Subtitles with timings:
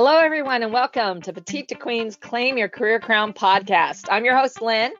[0.00, 4.06] Hello, everyone, and welcome to Petite to Queen's Claim Your Career Crown podcast.
[4.08, 4.92] I'm your host, Lynn,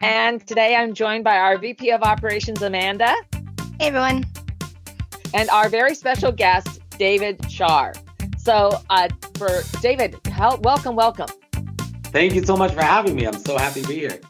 [0.00, 3.14] and today I'm joined by our VP of Operations, Amanda.
[3.78, 4.24] Hey, everyone.
[5.34, 7.92] And our very special guest, David Shar.
[8.38, 11.28] So, uh, for David, help, welcome, welcome.
[12.04, 13.26] Thank you so much for having me.
[13.26, 14.20] I'm so happy to be here.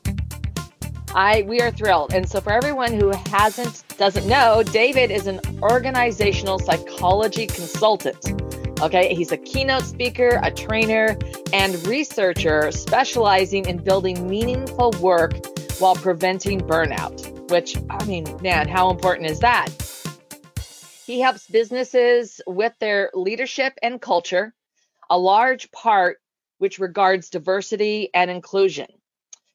[1.14, 2.12] I we are thrilled.
[2.12, 8.49] And so for everyone who hasn't doesn't know, David is an organizational psychology consultant.
[8.82, 11.14] Okay, he's a keynote speaker, a trainer,
[11.52, 15.34] and researcher specializing in building meaningful work
[15.80, 17.50] while preventing burnout.
[17.50, 19.68] Which I mean, man, how important is that?
[21.04, 24.54] He helps businesses with their leadership and culture,
[25.10, 26.18] a large part
[26.56, 28.86] which regards diversity and inclusion.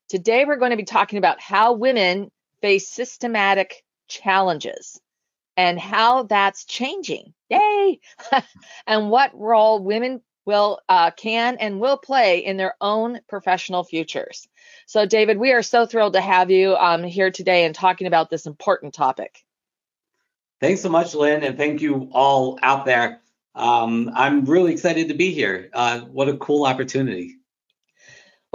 [0.07, 2.29] Today, we're going to be talking about how women
[2.61, 4.99] face systematic challenges
[5.57, 7.33] and how that's changing.
[7.49, 7.99] Yay!
[8.87, 14.47] and what role women will uh, can and will play in their own professional futures.
[14.85, 18.29] So, David, we are so thrilled to have you um, here today and talking about
[18.29, 19.43] this important topic.
[20.61, 23.21] Thanks so much, Lynn, and thank you all out there.
[23.55, 25.69] Um, I'm really excited to be here.
[25.73, 27.37] Uh, what a cool opportunity.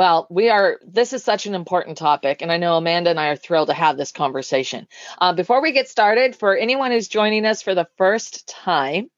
[0.00, 3.28] Well, we are, this is such an important topic, and I know Amanda and I
[3.28, 4.88] are thrilled to have this conversation.
[5.18, 9.10] Uh, before we get started, for anyone who's joining us for the first time,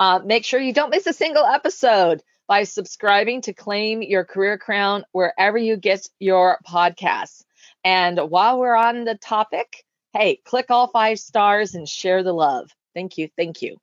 [0.00, 4.56] uh, make sure you don't miss a single episode by subscribing to Claim Your Career
[4.56, 7.44] Crown wherever you get your podcasts.
[7.84, 12.70] And while we're on the topic, hey, click all five stars and share the love.
[12.94, 13.28] Thank you.
[13.36, 13.76] Thank you.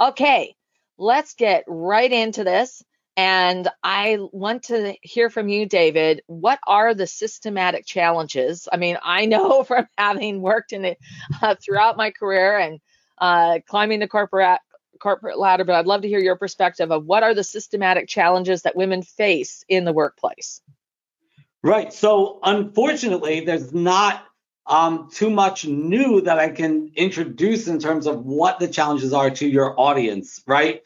[0.00, 0.56] Okay,
[0.98, 2.82] let's get right into this.
[3.16, 6.22] And I want to hear from you, David.
[6.26, 8.68] What are the systematic challenges?
[8.72, 10.98] I mean, I know from having worked in it
[11.40, 12.80] uh, throughout my career and
[13.18, 14.60] uh, climbing the corporate
[15.00, 18.62] corporate ladder, but I'd love to hear your perspective of what are the systematic challenges
[18.62, 20.62] that women face in the workplace.
[21.62, 21.92] Right.
[21.92, 24.24] So, unfortunately, there's not
[24.66, 29.30] um, too much new that I can introduce in terms of what the challenges are
[29.30, 30.42] to your audience.
[30.46, 30.82] Right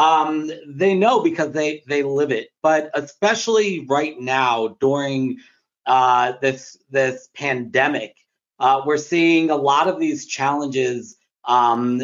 [0.00, 2.48] um, they know because they they live it.
[2.62, 5.38] But especially right now during
[5.84, 8.16] uh, this this pandemic,
[8.58, 12.02] uh, we're seeing a lot of these challenges um,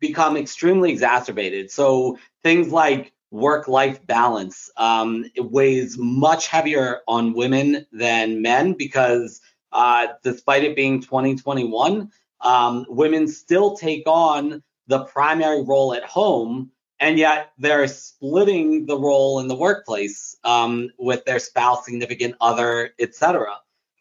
[0.00, 1.70] become extremely exacerbated.
[1.70, 9.42] So things like work life balance um, weighs much heavier on women than men because
[9.72, 12.10] uh, despite it being 2021,
[12.40, 18.98] um, women still take on the primary role at home and yet they're splitting the
[18.98, 23.56] role in the workplace um, with their spouse, significant other, etc.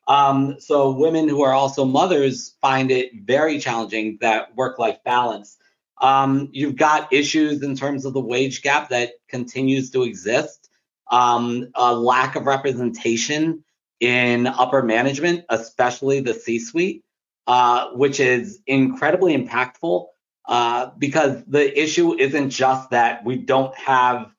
[0.07, 5.57] Um, so women who are also mothers find it very challenging that work-life balance.
[6.01, 10.69] Um, you've got issues in terms of the wage gap that continues to exist,
[11.11, 13.63] um, a lack of representation
[13.99, 17.03] in upper management, especially the C-suite,
[17.47, 20.07] uh, which is incredibly impactful
[20.47, 24.31] uh, because the issue isn't just that we don't have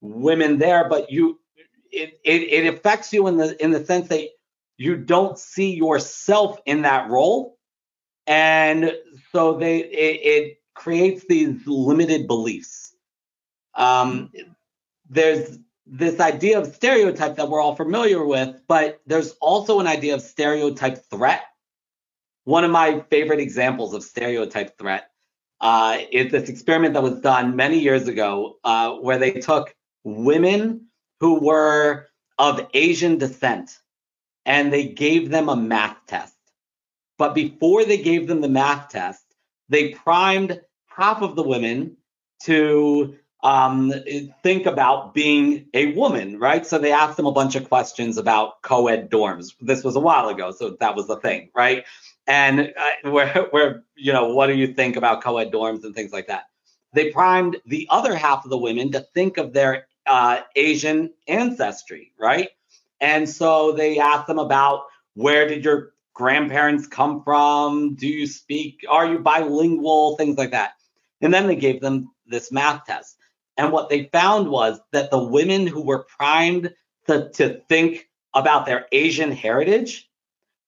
[0.00, 1.40] women there, but you
[1.90, 4.28] it, it, it affects you in the in the sense that
[4.76, 7.58] you don't see yourself in that role,
[8.26, 8.92] and
[9.32, 12.94] so they it, it creates these limited beliefs.
[13.74, 14.30] Um,
[15.10, 20.14] there's this idea of stereotype that we're all familiar with, but there's also an idea
[20.14, 21.42] of stereotype threat.
[22.44, 25.10] One of my favorite examples of stereotype threat
[25.60, 29.74] uh, is this experiment that was done many years ago uh, where they took
[30.04, 30.86] women
[31.20, 32.06] who were
[32.38, 33.78] of Asian descent
[34.46, 36.34] and they gave them a math test.
[37.18, 39.24] But before they gave them the math test,
[39.68, 41.96] they primed half of the women
[42.44, 43.92] to um,
[44.42, 46.66] think about being a woman, right?
[46.66, 49.54] So they asked them a bunch of questions about co ed dorms.
[49.60, 51.84] This was a while ago, so that was the thing, right?
[52.28, 56.28] and uh, where you know what do you think about co-ed dorms and things like
[56.28, 56.44] that
[56.92, 62.12] they primed the other half of the women to think of their uh, asian ancestry
[62.18, 62.50] right
[63.00, 68.84] and so they asked them about where did your grandparents come from do you speak
[68.88, 70.72] are you bilingual things like that
[71.20, 73.16] and then they gave them this math test
[73.58, 76.72] and what they found was that the women who were primed
[77.08, 80.08] to, to think about their asian heritage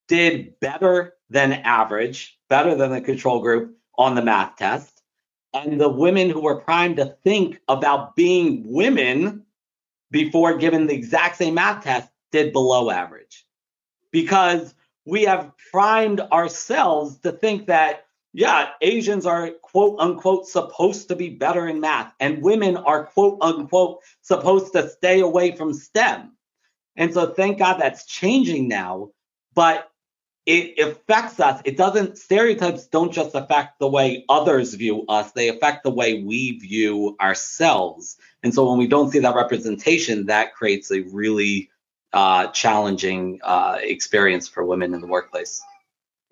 [0.08, 5.02] did better than average, better than the control group on the math test.
[5.54, 9.46] And the women who were primed to think about being women
[10.10, 13.46] before given the exact same math test did below average.
[14.10, 14.74] Because
[15.06, 21.30] we have primed ourselves to think that yeah, Asians are quote unquote supposed to be
[21.30, 26.36] better in math, and women are quote unquote supposed to stay away from STEM.
[26.96, 29.10] And so thank God that's changing now,
[29.54, 29.90] but
[30.46, 31.60] it affects us.
[31.64, 36.22] It doesn't, stereotypes don't just affect the way others view us, they affect the way
[36.22, 38.16] we view ourselves.
[38.42, 41.70] And so when we don't see that representation, that creates a really
[42.12, 45.62] uh, challenging uh, experience for women in the workplace.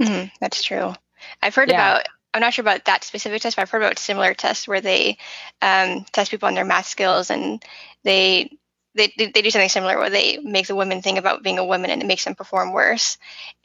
[0.01, 0.95] Mm-hmm, that's true.
[1.43, 1.75] I've heard yeah.
[1.75, 2.07] about.
[2.35, 5.17] I'm not sure about that specific test, but I've heard about similar tests where they
[5.63, 7.63] um, test people on their math skills, and
[8.05, 8.57] they,
[8.95, 11.91] they they do something similar where they make the women think about being a woman,
[11.91, 13.17] and it makes them perform worse.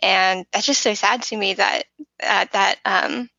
[0.01, 1.83] And that's just so sad to me that
[2.23, 3.29] uh, that um,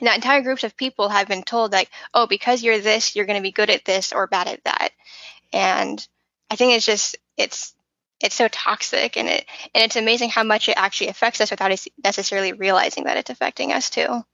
[0.00, 3.38] that entire groups of people have been told like, oh, because you're this, you're going
[3.38, 4.90] to be good at this or bad at that.
[5.52, 6.06] And
[6.50, 7.74] I think it's just it's
[8.20, 11.70] it's so toxic and it and it's amazing how much it actually affects us without
[11.70, 14.24] us necessarily realizing that it's affecting us too.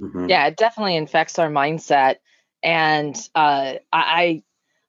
[0.00, 0.28] Mm-hmm.
[0.28, 2.16] yeah it definitely infects our mindset.
[2.62, 4.42] And uh, i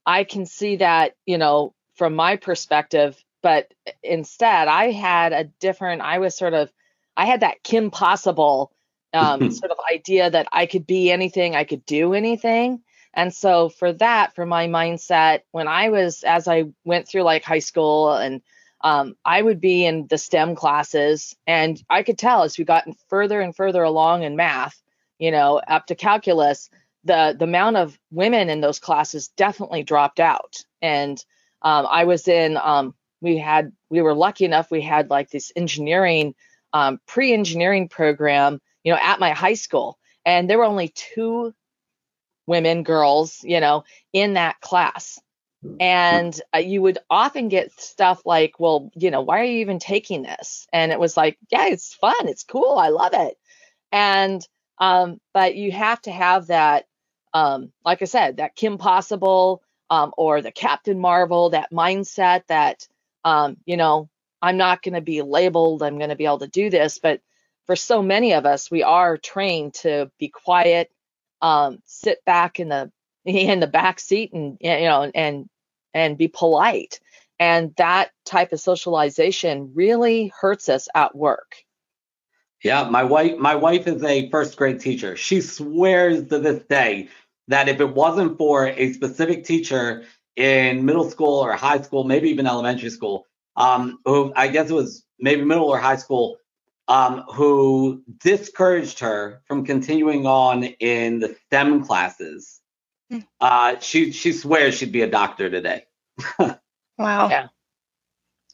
[0.06, 3.72] i can see that you know from my perspective but
[4.04, 6.72] instead i had a different i was sort of
[7.16, 8.72] i had that kim possible
[9.14, 12.82] um, sort of idea that i could be anything i could do anything
[13.14, 17.44] and so for that, for my mindset, when I was as I went through like
[17.44, 18.42] high school and
[18.84, 22.88] um, I would be in the STEM classes, and I could tell as we got
[23.10, 24.82] further and further along in math,
[25.20, 26.70] you know, up to calculus,
[27.04, 30.64] the the amount of women in those classes definitely dropped out.
[30.82, 31.24] And
[31.62, 35.52] um, I was in, um, we had, we were lucky enough, we had like this
[35.56, 36.34] engineering,
[36.74, 41.54] um, pre-engineering program, you know, at my high school, and there were only two
[42.48, 43.84] women, girls, you know,
[44.14, 45.20] in that class.
[45.80, 49.80] And uh, you would often get stuff like, well, you know, why are you even
[49.80, 50.68] taking this?
[50.74, 52.30] And it was like, yeah, it's fun.
[52.30, 52.78] It's cool.
[52.80, 53.36] I love it.
[53.94, 54.48] And,
[54.80, 56.86] um, but you have to have that,
[57.34, 62.88] um, like I said, that Kim Possible um, or the Captain Marvel, that mindset that,
[63.26, 64.10] um, you know,
[64.42, 65.84] I'm not going to be labeled.
[65.84, 67.00] I'm going to be able to do this.
[67.00, 67.22] But
[67.68, 70.92] for so many of us, we are trained to be quiet,
[71.42, 72.92] um, sit back in the
[73.26, 75.50] in the back seat and you know and
[75.94, 77.00] and be polite.
[77.40, 81.56] And that type of socialization really hurts us at work.
[82.64, 85.16] Yeah my wife my wife is a first grade teacher.
[85.16, 87.10] She swears to this day
[87.48, 90.04] that if it wasn't for a specific teacher
[90.36, 93.28] in middle school or high school maybe even elementary school
[93.58, 96.38] um who i guess it was maybe middle or high school
[96.88, 102.60] um, who discouraged her from continuing on in the STEM classes.
[103.10, 103.20] Hmm.
[103.40, 105.86] Uh, she she swears she'd be a doctor today.
[106.40, 107.30] wow.
[107.30, 107.48] Yeah.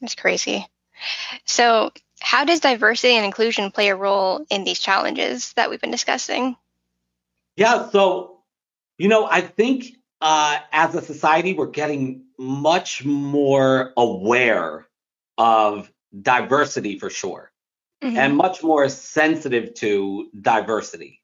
[0.00, 0.66] That's crazy.
[1.44, 5.90] So, how does diversity and inclusion play a role in these challenges that we've been
[5.90, 6.56] discussing?
[7.56, 8.40] Yeah, so
[8.98, 9.86] you know, I think
[10.20, 14.86] uh, as a society, we're getting much more aware
[15.36, 15.90] of
[16.20, 17.52] diversity for sure
[18.02, 18.16] mm-hmm.
[18.16, 21.22] and much more sensitive to diversity.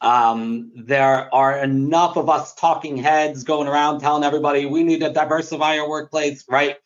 [0.00, 5.12] Um, there are enough of us talking heads going around telling everybody we need to
[5.12, 6.76] diversify our workplace, right?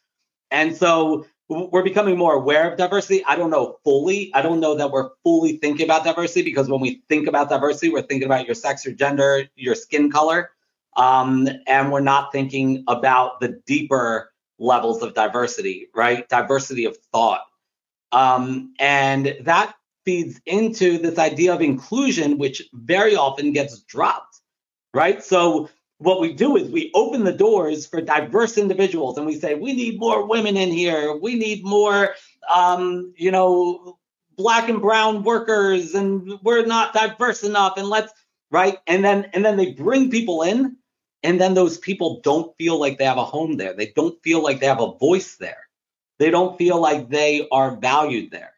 [0.50, 3.25] And so we're becoming more aware of diversity.
[3.25, 4.32] I don't know fully.
[4.35, 7.91] I don't know that we're fully thinking about diversity because when we think about diversity,
[7.91, 10.50] we're thinking about your sex, your gender, your skin color.
[10.97, 16.29] Um, and we're not thinking about the deeper levels of diversity, right?
[16.29, 17.43] Diversity of thought,
[18.15, 24.39] um, and that feeds into this idea of inclusion, which very often gets dropped,
[24.94, 25.23] right?
[25.23, 25.69] So
[25.99, 29.73] what we do is we open the doors for diverse individuals and we say, we
[29.73, 31.17] need more women in here.
[31.17, 32.15] We need more,
[32.55, 33.99] um, you know,
[34.37, 37.75] black and brown workers and we're not diverse enough.
[37.77, 38.13] And let's,
[38.53, 38.79] right.
[38.87, 40.77] And then, and then they bring people in
[41.25, 43.73] and then those people don't feel like they have a home there.
[43.73, 45.65] They don't feel like they have a voice there.
[46.19, 48.53] They don't feel like they are valued there.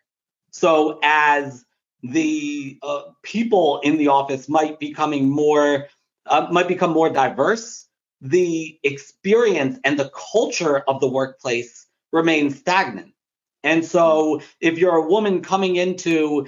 [0.51, 1.65] So as
[2.03, 5.89] the uh, people in the office might becoming more
[6.27, 7.87] uh, might become more diverse,
[8.21, 13.13] the experience and the culture of the workplace remains stagnant.
[13.63, 16.47] And so if you're a woman coming into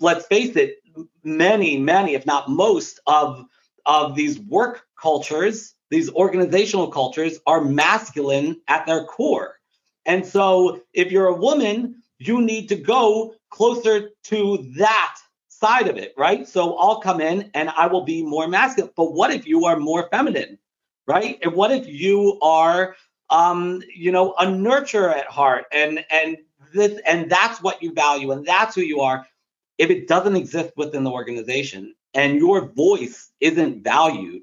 [0.00, 0.76] let's face it,
[1.24, 3.44] many, many, if not most of
[3.86, 9.59] of these work cultures, these organizational cultures are masculine at their core.
[10.06, 15.16] And so if you're a woman, you need to go closer to that
[15.48, 16.48] side of it, right?
[16.48, 18.92] So I'll come in and I will be more masculine.
[18.96, 20.58] But what if you are more feminine,
[21.06, 21.38] right?
[21.42, 22.96] And what if you are
[23.30, 26.36] um, you know, a nurturer at heart and and
[26.74, 29.26] this and that's what you value and that's who you are.
[29.78, 34.42] if it doesn't exist within the organization and your voice isn't valued,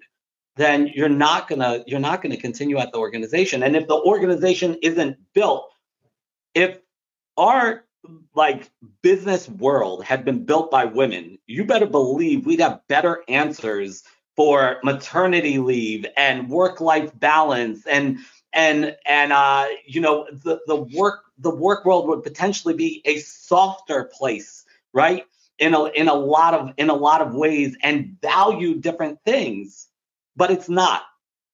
[0.58, 3.64] then you're not gonna you're not gonna continue at the organization.
[3.64, 5.72] And if the organization isn't built,
[6.54, 6.80] if
[7.38, 7.86] our
[8.36, 8.70] like
[9.02, 14.04] business world had been built by women, you better believe we'd have better answers
[14.36, 18.20] for maternity leave and work life balance and
[18.54, 23.20] and and uh, you know the the work the work world would potentially be a
[23.20, 25.26] softer place, right?
[25.60, 29.87] In a in a lot of in a lot of ways and value different things,
[30.38, 31.02] but it's not.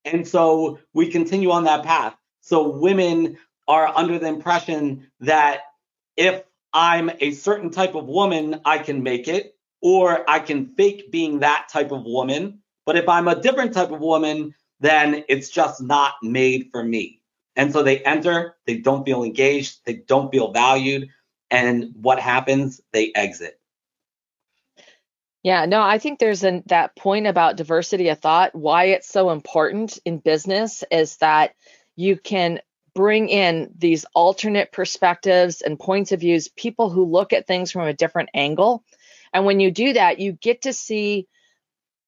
[0.05, 2.15] And so we continue on that path.
[2.41, 3.37] So women
[3.67, 5.61] are under the impression that
[6.17, 11.11] if I'm a certain type of woman, I can make it, or I can fake
[11.11, 12.59] being that type of woman.
[12.85, 17.21] But if I'm a different type of woman, then it's just not made for me.
[17.55, 21.09] And so they enter, they don't feel engaged, they don't feel valued.
[21.49, 22.81] And what happens?
[22.91, 23.59] They exit.
[25.43, 28.55] Yeah, no, I think there's an, that point about diversity of thought.
[28.55, 31.53] Why it's so important in business is that
[31.97, 32.61] you can
[32.95, 37.87] bring in these alternate perspectives and points of views, people who look at things from
[37.87, 38.85] a different angle.
[39.33, 41.27] And when you do that, you get to see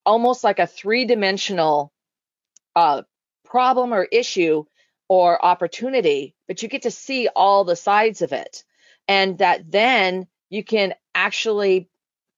[0.05, 1.91] almost like a three dimensional
[2.75, 3.01] uh,
[3.43, 4.63] problem or issue
[5.09, 8.63] or opportunity, but you get to see all the sides of it.
[9.07, 11.89] And that then you can actually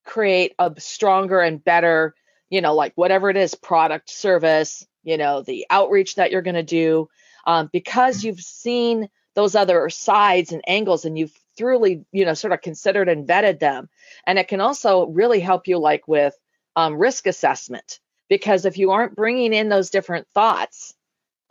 [0.08, 2.16] create a stronger and better,
[2.50, 6.56] you know, like whatever it is product, service, you know, the outreach that you're going
[6.56, 7.08] to do,
[7.46, 12.54] um, because you've seen those other sides and angles and you've thoroughly, you know, sort
[12.54, 13.90] of considered and vetted them.
[14.26, 16.34] And it can also really help you, like with
[16.76, 18.00] um, risk assessment,
[18.30, 20.96] because if you aren't bringing in those different thoughts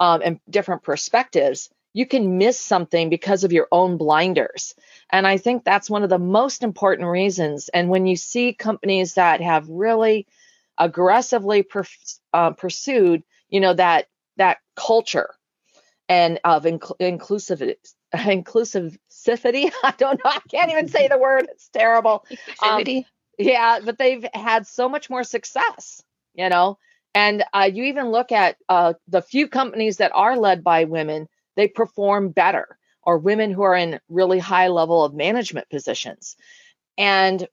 [0.00, 4.74] um, and different perspectives, you can miss something because of your own blinders.
[5.08, 7.70] And I think that's one of the most important reasons.
[7.70, 10.26] And when you see companies that have really
[10.76, 11.84] aggressively per,
[12.34, 15.30] uh, pursued, you know, that that culture
[16.06, 17.76] and of inc- inclusivity,
[18.14, 19.72] inclusivity.
[19.82, 20.30] I don't know.
[20.30, 21.48] I can't even say the word.
[21.50, 22.26] It's terrible.
[22.62, 22.84] Um,
[23.38, 26.02] yeah, but they've had so much more success,
[26.34, 26.76] you know.
[27.14, 31.26] And uh, you even look at uh, the few companies that are led by women,
[31.56, 36.36] they perform better, or women who are in really high level of management positions.
[36.98, 37.46] And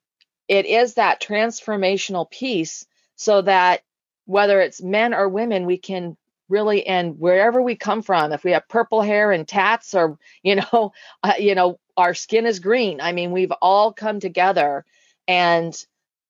[0.48, 3.82] it is that transformational piece so that
[4.26, 6.16] whether it's men or women, we can
[6.48, 10.56] really and wherever we come from if we have purple hair and tats or you
[10.56, 10.92] know
[11.22, 14.84] uh, you know our skin is green i mean we've all come together
[15.26, 15.74] and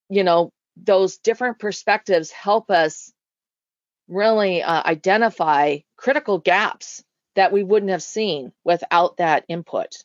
[0.08, 3.12] you know those different perspectives help us
[4.08, 7.02] really uh, identify critical gaps
[7.34, 9.96] that we wouldn't have seen without that input.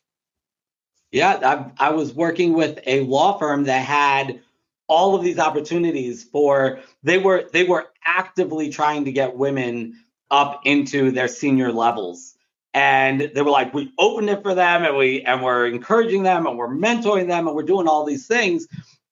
[1.11, 4.41] Yeah I, I was working with a law firm that had
[4.87, 10.61] all of these opportunities for they were they were actively trying to get women up
[10.65, 12.35] into their senior levels.
[12.73, 16.45] And they were like we opened it for them and we and we're encouraging them
[16.45, 18.67] and we're mentoring them and we're doing all these things.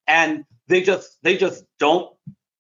[0.08, 2.12] And they just they just don't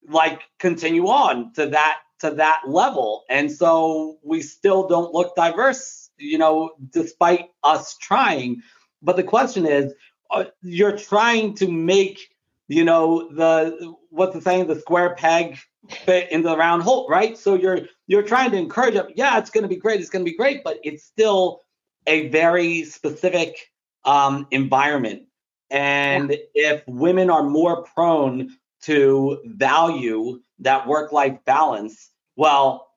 [0.08, 3.24] like continue on to that to that level.
[3.30, 8.62] And so we still don't look diverse you know despite us trying.
[9.02, 9.94] But the question is
[10.32, 12.20] uh, you're trying to make
[12.68, 15.58] you know the what's the saying the square peg
[16.06, 17.38] fit into the round hole right?
[17.38, 20.26] So you're you're trying to encourage them yeah it's going to be great it's going
[20.26, 21.62] to be great but it's still
[22.08, 23.70] a very specific
[24.06, 25.24] um, environment.
[25.70, 26.72] And yeah.
[26.72, 32.88] if women are more prone to value that work life balance well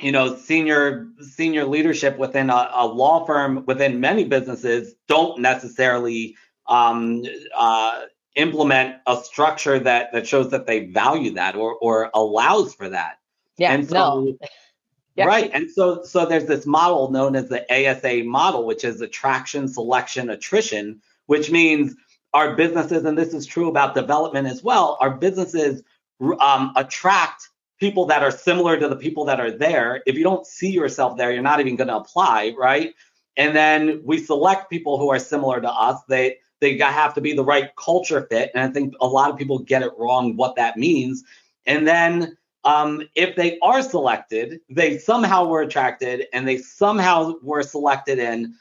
[0.00, 6.36] you know senior senior leadership within a, a law firm within many businesses don't necessarily
[6.66, 7.22] um,
[7.56, 8.02] uh,
[8.34, 13.18] implement a structure that that shows that they value that or or allows for that.
[13.56, 14.38] Yeah, and so, no.
[15.16, 15.26] Yeah.
[15.26, 15.48] Right.
[15.54, 20.28] And so so there's this model known as the ASA model, which is attraction, selection,
[20.28, 21.94] attrition, which means
[22.34, 25.82] our businesses, and this is true about development as well, our businesses
[26.40, 27.48] um, attract
[27.78, 30.02] people that are similar to the people that are there.
[30.06, 32.94] If you don't see yourself there, you're not even going to apply, right?
[33.36, 36.00] And then we select people who are similar to us.
[36.08, 38.50] They they have to be the right culture fit.
[38.54, 41.22] And I think a lot of people get it wrong what that means.
[41.66, 47.62] And then um, if they are selected, they somehow were attracted and they somehow were
[47.62, 48.54] selected in.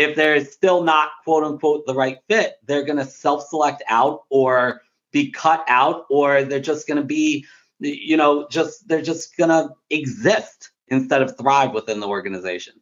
[0.00, 4.22] If they're still not quote unquote the right fit, they're going to self select out
[4.30, 4.80] or
[5.12, 7.44] be cut out, or they're just going to be,
[7.80, 12.74] you know, just they're just going to exist instead of thrive within the organization.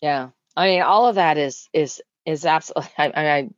[0.00, 0.30] Yeah.
[0.56, 2.90] I mean, all of that is is is absolutely.
[2.98, 3.48] I, I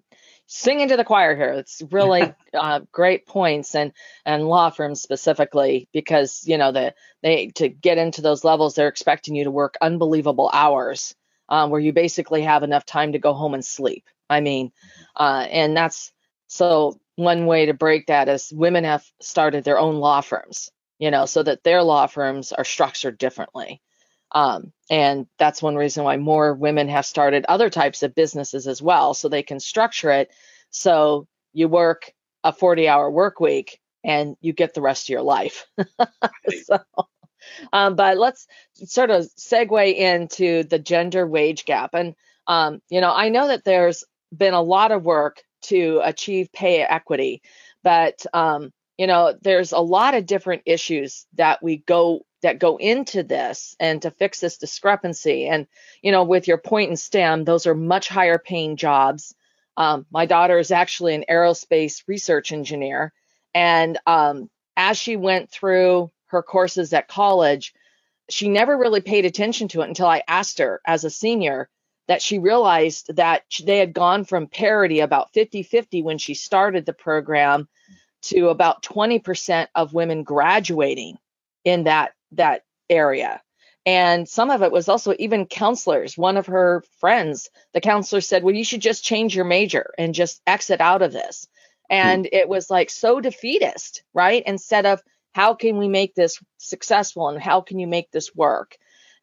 [0.46, 1.52] singing to the choir here.
[1.52, 3.92] It's really uh, great points, and
[4.24, 8.88] and law firms specifically because you know the they to get into those levels, they're
[8.88, 11.14] expecting you to work unbelievable hours,
[11.48, 14.04] um, where you basically have enough time to go home and sleep.
[14.30, 14.72] I mean,
[15.16, 16.12] uh, and that's
[16.46, 21.10] so one way to break that is women have started their own law firms, you
[21.10, 23.80] know, so that their law firms are structured differently.
[24.32, 28.82] Um, and that's one reason why more women have started other types of businesses as
[28.82, 29.14] well.
[29.14, 30.30] So they can structure it
[30.70, 32.12] so you work
[32.44, 35.66] a 40 hour work week and you get the rest of your life.
[36.64, 36.78] so,
[37.72, 41.94] um, but let's sort of segue into the gender wage gap.
[41.94, 42.14] And,
[42.46, 44.04] um, you know, I know that there's
[44.36, 47.42] been a lot of work to achieve pay equity,
[47.82, 52.76] but, um, you know, there's a lot of different issues that we go that go
[52.76, 55.46] into this and to fix this discrepancy.
[55.46, 55.66] And,
[56.02, 59.34] you know, with your and STEM, those are much higher paying jobs.
[59.76, 63.12] Um, my daughter is actually an aerospace research engineer.
[63.54, 67.74] And um, as she went through her courses at college,
[68.30, 71.68] she never really paid attention to it until I asked her as a senior
[72.06, 76.86] that she realized that they had gone from parity about 50 50 when she started
[76.86, 77.68] the program
[78.22, 81.18] to about 20% of women graduating
[81.64, 83.40] in that that area.
[83.86, 86.18] And some of it was also even counselors.
[86.18, 90.14] One of her friends, the counselor said, Well, you should just change your major and
[90.14, 91.46] just exit out of this.
[91.90, 91.96] Hmm.
[91.96, 92.36] And hmm.
[92.36, 94.42] it was like so defeatist, right?
[94.46, 95.02] Instead of
[95.38, 98.76] how can we make this successful and how can you make this work?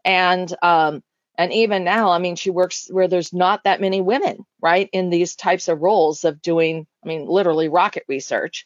[0.06, 1.04] And um,
[1.38, 5.10] and even now, I mean, she works where there's not that many women, right, in
[5.10, 8.66] these types of roles of doing, I mean, literally rocket research.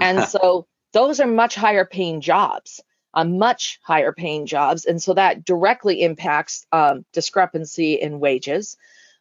[0.00, 2.80] And so those are much higher paying jobs
[3.14, 4.84] on much higher paying jobs.
[4.84, 8.76] And so that directly impacts um, discrepancy in wages.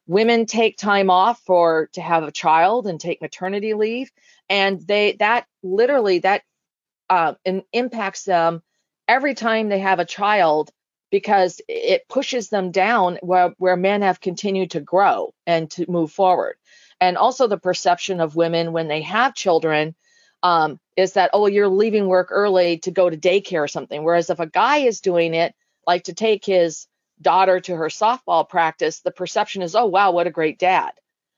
[0.07, 4.09] Women take time off for to have a child and take maternity leave,
[4.49, 6.41] and they that literally that
[7.09, 7.33] uh,
[7.73, 8.61] impacts them
[9.07, 10.71] every time they have a child
[11.09, 16.11] because it pushes them down where, where men have continued to grow and to move
[16.11, 16.55] forward.
[16.99, 19.95] And also the perception of women when they have children
[20.43, 24.29] um, is that oh you're leaving work early to go to daycare or something whereas
[24.29, 25.53] if a guy is doing it
[25.85, 26.87] like to take his
[27.21, 30.91] daughter to her softball practice the perception is oh wow what a great dad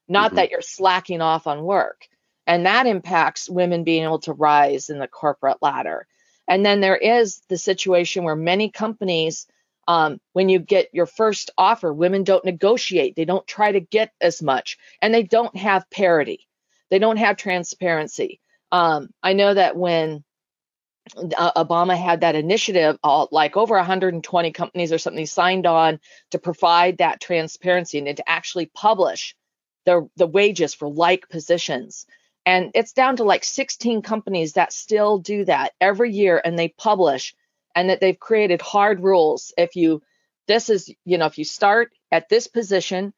[0.08, 0.38] not mm-hmm.
[0.38, 2.08] that you're slacking off on work
[2.50, 6.08] and that impacts women being able to rise in the corporate ladder.
[6.48, 9.46] And then there is the situation where many companies
[9.88, 13.16] um, when you get your first offer women don't negotiate.
[13.16, 16.48] They don't try to get as much and they don't have parity.
[16.90, 18.42] They don't have transparency.
[18.72, 20.24] Um, I know that when
[21.38, 26.00] uh, Obama had that initiative, uh, like over 120 companies or something signed on
[26.32, 29.36] to provide that transparency and to actually publish
[29.86, 32.08] the, the wages for like positions.
[32.50, 36.70] And it's down to like 16 companies that still do that every year and they
[36.70, 37.36] publish
[37.76, 39.54] and that they've created hard rules.
[39.56, 40.02] If you,
[40.48, 43.14] this is, you know, if you start at this position,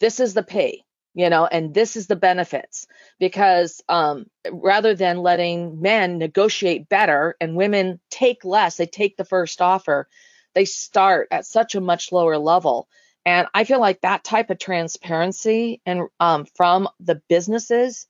[0.00, 2.86] this is the pay you know and this is the benefits
[3.20, 9.24] because um, rather than letting men negotiate better and women take less they take the
[9.26, 10.08] first offer
[10.54, 12.88] they start at such a much lower level
[13.26, 18.06] and i feel like that type of transparency and um, from the businesses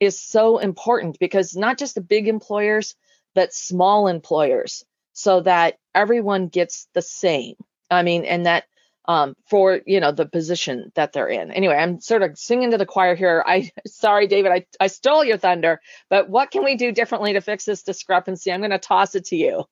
[0.00, 2.94] is so important because not just the big employers
[3.34, 7.54] but small employers so that everyone gets the same
[7.90, 8.64] i mean and that
[9.08, 11.50] um, for you know the position that they're in.
[11.50, 13.42] Anyway, I'm sort of singing to the choir here.
[13.46, 15.80] I sorry, David, I, I stole your thunder,
[16.10, 18.52] but what can we do differently to fix this discrepancy?
[18.52, 19.64] I'm going to toss it to you.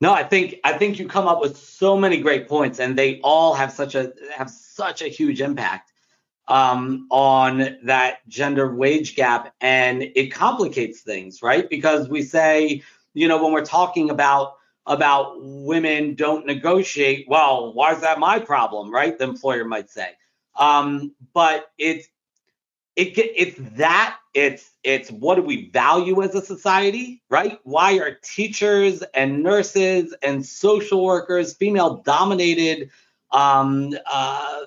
[0.00, 3.20] No, I think I think you come up with so many great points, and they
[3.22, 5.92] all have such a have such a huge impact
[6.48, 11.68] um, on that gender wage gap, and it complicates things, right?
[11.68, 12.82] Because we say,
[13.14, 17.26] you know, when we're talking about about women don't negotiate.
[17.28, 19.16] Well, why is that my problem, right?
[19.16, 20.10] The employer might say.
[20.58, 22.08] Um, but it's
[22.96, 27.58] it it's that it's it's what do we value as a society, right?
[27.64, 32.90] Why are teachers and nurses and social workers, female dominated
[33.32, 34.60] um, uh,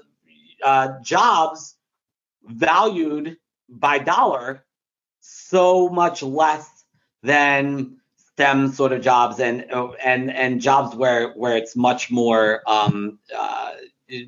[0.63, 1.76] uh, jobs,
[2.46, 3.38] valued
[3.70, 4.65] by dollar
[5.20, 6.86] so much less
[7.24, 9.65] than STEM sort of jobs and
[10.04, 13.74] and and jobs where where it's much more um, uh,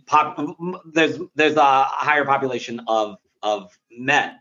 [0.07, 0.57] pop,
[0.93, 4.35] there's there's a higher population of of men.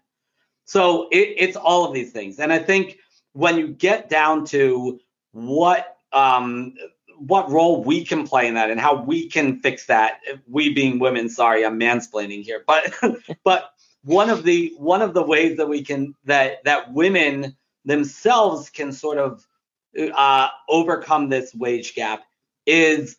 [0.64, 2.98] So it, it's all of these things, and I think
[3.32, 4.98] when you get down to
[5.32, 6.74] what um,
[7.18, 10.98] what role we can play in that and how we can fix that, we being
[10.98, 12.92] women, sorry, I'm mansplaining here, but
[13.44, 13.70] but
[14.02, 18.92] one of the one of the ways that we can that that women themselves can
[18.92, 19.46] sort of
[20.14, 22.22] uh, overcome this wage gap
[22.66, 23.16] is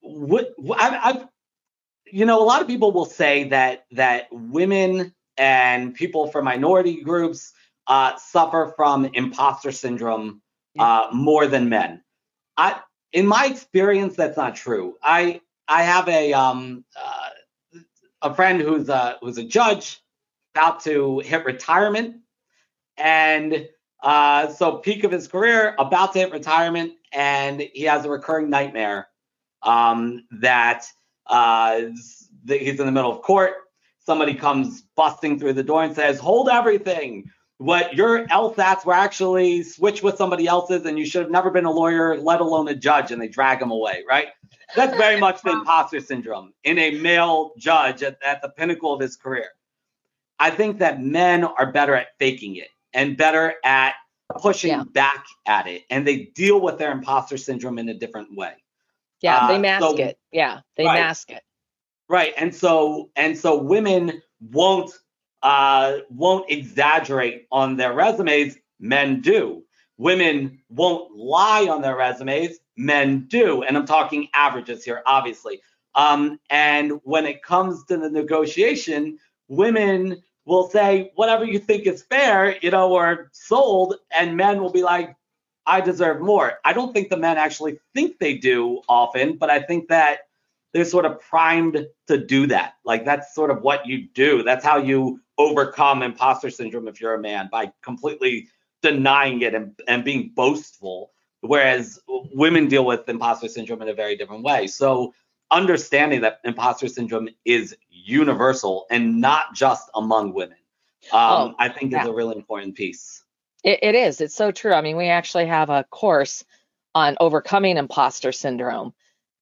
[0.00, 1.28] what I've, I've
[2.10, 7.02] you know a lot of people will say that that women and people from minority
[7.02, 7.52] groups
[7.86, 10.42] uh, suffer from imposter syndrome
[10.78, 12.02] uh, more than men.
[12.58, 12.80] I,
[13.12, 14.96] in my experience, that's not true.
[15.02, 17.30] I I have a um uh,
[18.22, 20.00] a friend who's a who's a judge
[20.54, 22.16] about to hit retirement,
[22.96, 23.68] and
[24.02, 28.50] uh, so peak of his career, about to hit retirement, and he has a recurring
[28.50, 29.08] nightmare
[29.62, 30.84] um, that
[31.28, 31.80] uh,
[32.46, 33.54] he's in the middle of court.
[33.98, 37.30] Somebody comes busting through the door and says, "Hold everything!
[37.58, 41.64] What your LSATs were actually switched with somebody else's, and you should have never been
[41.64, 44.04] a lawyer, let alone a judge." And they drag him away.
[44.08, 44.28] Right?
[44.76, 49.00] That's very much the imposter syndrome in a male judge at, at the pinnacle of
[49.00, 49.48] his career.
[50.38, 53.94] I think that men are better at faking it and better at
[54.36, 54.84] pushing yeah.
[54.92, 58.52] back at it, and they deal with their imposter syndrome in a different way.
[59.20, 60.18] Yeah, uh, they mask so, it.
[60.32, 61.00] Yeah, they right.
[61.00, 61.42] mask it.
[62.08, 64.90] Right, and so and so women won't
[65.42, 68.56] uh, won't exaggerate on their resumes.
[68.80, 69.64] Men do.
[69.96, 72.58] Women won't lie on their resumes.
[72.76, 75.60] Men do, and I'm talking averages here, obviously.
[75.94, 82.02] Um, and when it comes to the negotiation, women will say whatever you think is
[82.02, 85.16] fair, you know, or sold, and men will be like,
[85.66, 86.54] I deserve more.
[86.64, 90.20] I don't think the men actually think they do often, but I think that
[90.72, 92.74] they're sort of primed to do that.
[92.84, 94.42] Like that's sort of what you do.
[94.42, 98.48] That's how you overcome imposter syndrome if you're a man by completely
[98.82, 101.12] denying it and, and being boastful.
[101.40, 104.66] Whereas women deal with imposter syndrome in a very different way.
[104.66, 105.14] So
[105.50, 110.58] understanding that imposter syndrome is universal and not just among women,
[111.12, 112.02] um, oh, I think yeah.
[112.02, 113.22] is a really important piece.
[113.64, 114.20] It, it is.
[114.20, 114.72] It's so true.
[114.72, 116.44] I mean, we actually have a course
[116.94, 118.92] on overcoming imposter syndrome.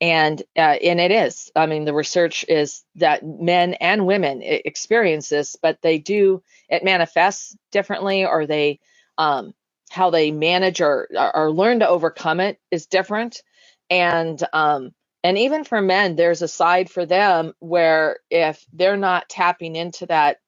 [0.00, 1.50] And uh, and it is.
[1.56, 6.42] I mean, the research is that men and women experience this, but they do.
[6.68, 8.80] It manifests differently, or they
[9.16, 9.54] um,
[9.90, 13.42] how they manage or or learn to overcome it is different.
[13.88, 14.92] And um,
[15.24, 20.06] and even for men, there's a side for them where if they're not tapping into
[20.06, 20.38] that,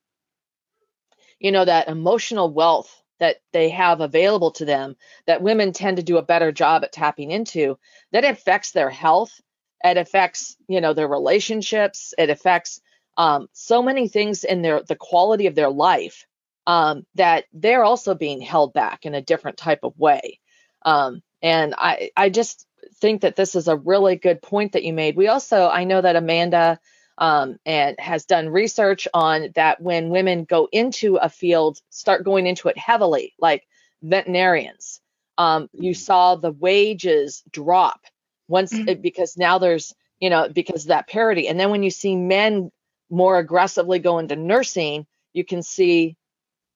[1.40, 6.02] you know, that emotional wealth that they have available to them, that women tend to
[6.02, 7.78] do a better job at tapping into,
[8.12, 9.40] that affects their health.
[9.84, 12.14] It affects, you know, their relationships.
[12.18, 12.80] It affects
[13.16, 16.26] um, so many things in their the quality of their life
[16.66, 20.38] um, that they're also being held back in a different type of way.
[20.82, 22.66] Um, and I, I just
[23.00, 25.16] think that this is a really good point that you made.
[25.16, 26.78] We also, I know that Amanda
[27.18, 32.46] um, and has done research on that when women go into a field, start going
[32.46, 33.66] into it heavily, like
[34.02, 35.00] veterinarians,
[35.36, 35.98] um, you mm-hmm.
[35.98, 38.00] saw the wages drop
[38.46, 39.00] once mm-hmm.
[39.00, 41.48] because now there's, you know, because of that parity.
[41.48, 42.70] And then when you see men
[43.10, 46.16] more aggressively go into nursing, you can see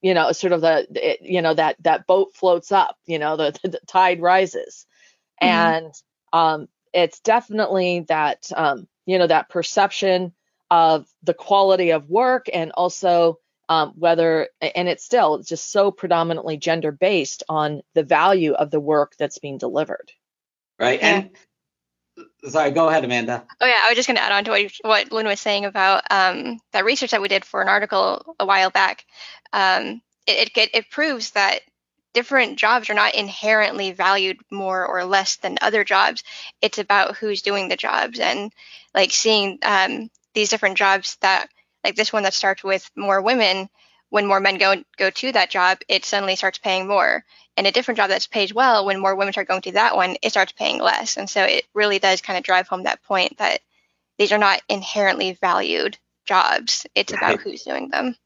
[0.03, 3.37] you know sort of the it, you know that that boat floats up you know
[3.37, 4.87] the, the, the tide rises
[5.41, 5.49] mm-hmm.
[5.49, 5.95] and
[6.33, 10.33] um, it's definitely that um, you know that perception
[10.71, 13.39] of the quality of work and also
[13.69, 18.81] um, whether and it's still just so predominantly gender based on the value of the
[18.81, 20.13] work that's being delivered.
[20.79, 21.23] Right yeah.
[22.17, 23.45] and sorry go ahead amanda.
[23.61, 25.65] Oh yeah i was just going to add on to what, what lynn was saying
[25.65, 29.05] about um, that research that we did for an article a while back.
[29.53, 31.61] Um, it, it, it proves that
[32.15, 36.23] different jobs are not inherently valued more or less than other jobs.
[36.61, 38.53] It's about who's doing the jobs and
[38.95, 41.49] like seeing um, these different jobs that
[41.85, 43.69] like this one that starts with more women.
[44.11, 47.25] When more men go go to that job, it suddenly starts paying more.
[47.57, 50.17] And a different job that's paid well, when more women start going to that one,
[50.23, 51.17] it starts paying less.
[51.17, 53.61] And so it really does kind of drive home that point that
[54.19, 56.87] these are not inherently valued jobs.
[56.95, 58.17] It's about who's doing them.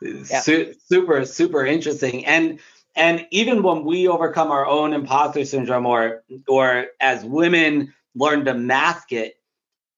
[0.00, 0.40] Yeah.
[0.42, 2.24] super, super interesting.
[2.26, 2.60] And
[2.98, 8.54] and even when we overcome our own imposter syndrome or or as women learn to
[8.54, 9.36] mask it,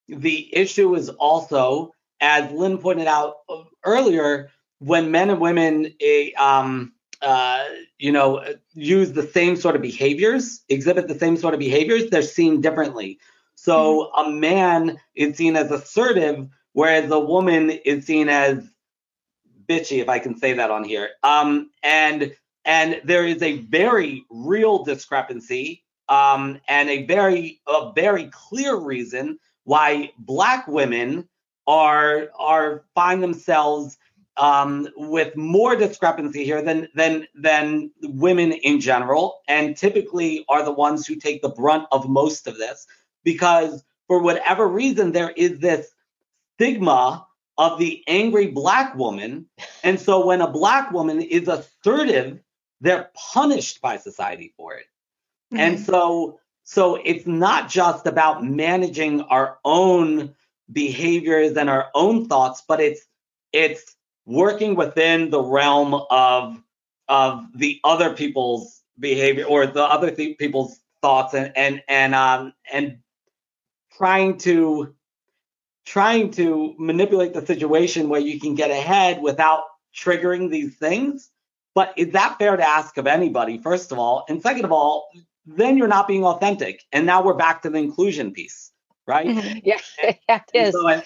[0.06, 3.36] the issue is also, as Lynn pointed out
[3.84, 7.64] earlier, when men and women eh, um, uh,
[7.98, 12.22] you know, use the same sort of behaviors, exhibit the same sort of behaviors, they're
[12.22, 13.18] seen differently.
[13.54, 14.28] So mm-hmm.
[14.28, 18.68] a man is seen as assertive, whereas a woman is seen as
[19.66, 21.10] bitchy, if I can say that on here.
[21.22, 28.28] Um, and and there is a very real discrepancy um, and a very a very
[28.32, 31.28] clear reason why black women
[31.66, 33.96] are are find themselves
[34.36, 40.72] um, with more discrepancy here than than than women in general, and typically are the
[40.72, 42.86] ones who take the brunt of most of this
[43.22, 45.92] because for whatever reason there is this
[46.54, 47.26] stigma
[47.58, 49.46] of the angry black woman,
[49.84, 52.40] and so when a black woman is assertive,
[52.80, 54.86] they're punished by society for it,
[55.52, 55.60] mm-hmm.
[55.60, 60.34] and so so it's not just about managing our own
[60.72, 63.06] behaviors and our own thoughts, but it's
[63.52, 66.62] it's working within the realm of
[67.08, 72.52] of the other people's behavior or the other th- people's thoughts and and and um
[72.72, 72.98] and
[73.92, 74.94] trying to
[75.84, 79.64] trying to manipulate the situation where you can get ahead without
[79.96, 81.30] triggering these things
[81.74, 85.08] but is that fair to ask of anybody first of all and second of all
[85.46, 88.72] then you're not being authentic and now we're back to the inclusion piece
[89.06, 89.58] right mm-hmm.
[89.64, 89.78] yeah
[90.32, 91.02] it is so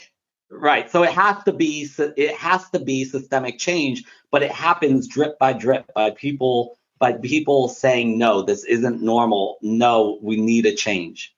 [0.51, 0.91] Right.
[0.91, 5.39] So it has to be it has to be systemic change, but it happens drip
[5.39, 9.59] by drip by people by people saying no, this isn't normal.
[9.63, 11.35] No, we need a change.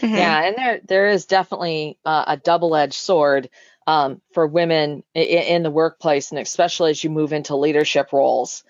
[0.00, 0.14] Mm-hmm.
[0.14, 3.50] Yeah, and there there is definitely uh, a double-edged sword
[3.86, 8.64] um, for women in, in, the workplace, and especially as you move into leadership roles.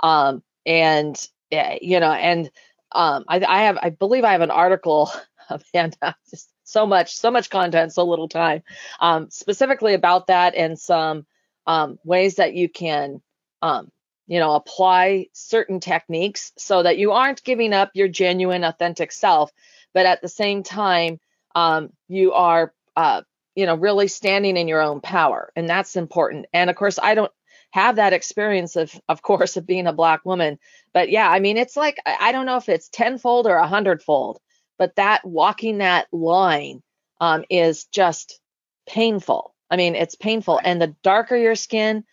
[0.00, 1.16] Um, and
[1.50, 2.50] you know, and
[2.92, 5.10] um, I, I have I believe I have an article,
[5.50, 8.62] Amanda, just so much, so much content, so little time.
[9.00, 11.26] Um, specifically about that and some
[11.66, 13.20] um, ways that you can,
[13.60, 13.90] um,
[14.26, 19.50] you know, apply certain techniques so that you aren't giving up your genuine, authentic self,
[19.92, 21.20] but at the same time,
[21.54, 23.22] um, you are, uh,
[23.54, 26.46] you know, really standing in your own power, and that's important.
[26.52, 27.32] And of course, I don't
[27.70, 30.58] have that experience of of course of being a black woman
[30.92, 34.38] but yeah i mean it's like i don't know if it's tenfold or a hundredfold
[34.82, 36.82] but that walking that line
[37.20, 38.40] um, is just
[38.84, 39.54] painful.
[39.70, 40.60] I mean, it's painful.
[40.62, 42.04] And the darker your skin,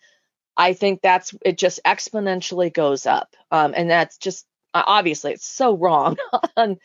[0.55, 3.35] I think that's it just exponentially goes up.
[3.49, 6.17] Um, and that's just obviously it's so wrong
[6.57, 6.77] on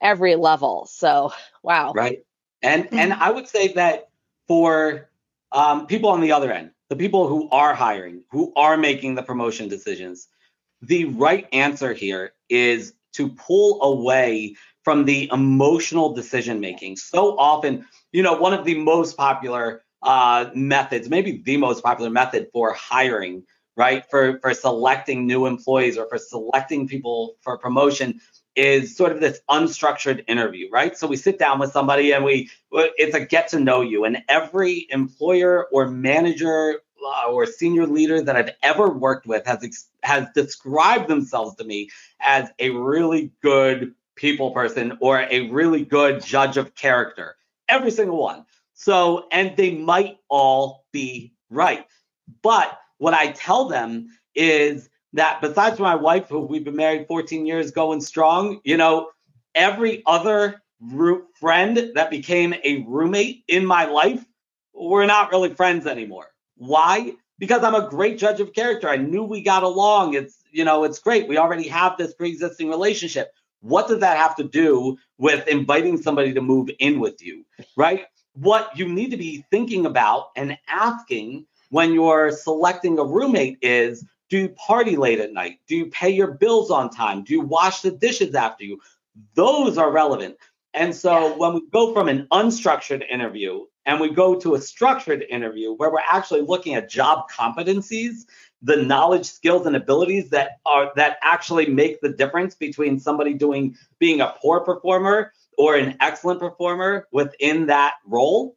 [0.00, 0.86] every level.
[0.88, 1.92] So, wow.
[1.92, 2.20] Right.
[2.62, 3.22] And and mm-hmm.
[3.22, 4.08] I would say that
[4.48, 5.08] for
[5.52, 9.22] um, people on the other end, the people who are hiring, who are making the
[9.22, 10.28] promotion decisions,
[10.80, 16.96] the right answer here is to pull away from the emotional decision making.
[16.96, 22.10] So often, you know, one of the most popular uh, methods, maybe the most popular
[22.10, 23.44] method for hiring,
[23.76, 28.20] right, for for selecting new employees or for selecting people for promotion
[28.54, 30.96] is sort of this unstructured interview, right?
[30.96, 34.22] So we sit down with somebody and we it's a get to know you, and
[34.28, 40.26] every employer or manager uh, or senior leader that I've ever worked with has has
[40.34, 46.56] described themselves to me as a really good people person or a really good judge
[46.56, 47.36] of character.
[47.68, 48.44] Every single one.
[48.74, 51.86] So, and they might all be right.
[52.42, 57.46] But what I tell them is that besides my wife, who we've been married 14
[57.46, 59.10] years, going strong, you know,
[59.54, 60.62] every other
[61.38, 64.24] friend that became a roommate in my life,
[64.74, 66.26] we're not really friends anymore.
[66.56, 67.14] Why?
[67.38, 68.88] Because I'm a great judge of character.
[68.88, 70.14] I knew we got along.
[70.14, 71.28] It's, you know, it's great.
[71.28, 73.32] We already have this pre existing relationship.
[73.60, 77.44] What does that have to do with inviting somebody to move in with you,
[77.76, 78.06] right?
[78.34, 84.04] What you need to be thinking about and asking when you're selecting a roommate is
[84.32, 85.58] do you party late at night?
[85.66, 87.22] Do you pay your bills on time?
[87.22, 88.80] Do you wash the dishes after you?
[89.34, 90.38] Those are relevant.
[90.72, 91.34] And so yeah.
[91.36, 95.92] when we go from an unstructured interview and we go to a structured interview where
[95.92, 98.24] we're actually looking at job competencies
[98.62, 103.76] the knowledge, skills, and abilities that are that actually make the difference between somebody doing
[103.98, 108.56] being a poor performer or an excellent performer within that role.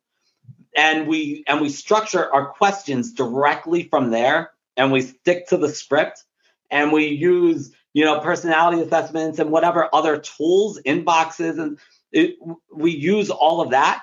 [0.77, 5.69] And we and we structure our questions directly from there and we stick to the
[5.69, 6.23] script
[6.69, 11.79] and we use you know personality assessments and whatever other tools inboxes and
[12.11, 12.35] it,
[12.73, 14.01] we use all of that.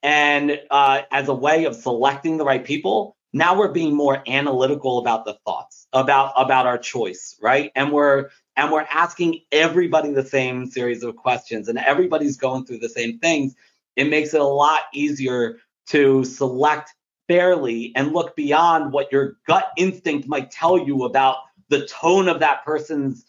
[0.00, 4.98] And uh, as a way of selecting the right people now we're being more analytical
[4.98, 7.70] about the thoughts about about our choice right?
[7.74, 12.78] And we're and we're asking everybody the same series of questions and everybody's going through
[12.78, 13.54] the same things.
[13.96, 16.94] It makes it a lot easier to select
[17.28, 21.36] fairly and look beyond what your gut instinct might tell you about
[21.68, 23.24] the tone of that person's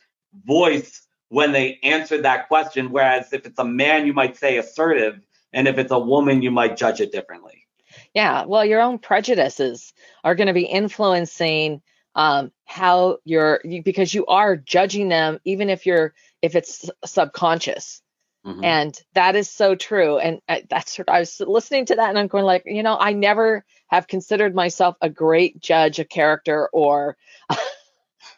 [0.45, 5.19] voice when they answered that question whereas if it's a man you might say assertive
[5.53, 7.67] and if it's a woman you might judge it differently
[8.13, 11.81] yeah, well, your own prejudices are going to be influencing
[12.15, 18.01] um, how you're you, because you are judging them, even if you're if it's subconscious.
[18.45, 18.63] Mm-hmm.
[18.63, 20.17] And that is so true.
[20.17, 23.65] And that's I was listening to that and I'm going like, you know, I never
[23.87, 27.17] have considered myself a great judge, a character, or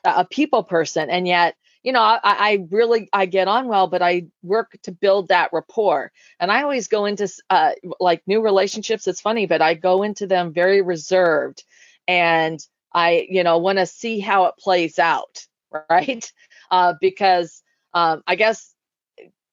[0.04, 1.10] a people person.
[1.10, 4.92] And yet, you know, I, I, really I get on well, but I work to
[4.92, 6.12] build that rapport.
[6.40, 9.08] And I always go into uh, like new relationships.
[9.08, 11.64] It's funny, but I go into them very reserved,
[12.08, 12.60] and
[12.94, 15.46] I, you know, want to see how it plays out,
[15.90, 16.32] right?
[16.70, 18.71] Uh, because um, I guess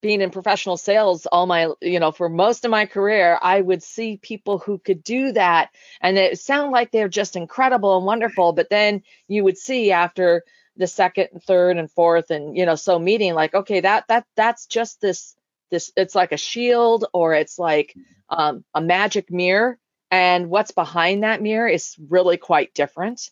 [0.00, 3.82] being in professional sales all my you know for most of my career i would
[3.82, 8.52] see people who could do that and it sound like they're just incredible and wonderful
[8.52, 10.44] but then you would see after
[10.76, 14.24] the second and third and fourth and you know so meeting like okay that that
[14.36, 15.34] that's just this
[15.70, 17.94] this it's like a shield or it's like
[18.30, 19.78] um, a magic mirror
[20.10, 23.30] and what's behind that mirror is really quite different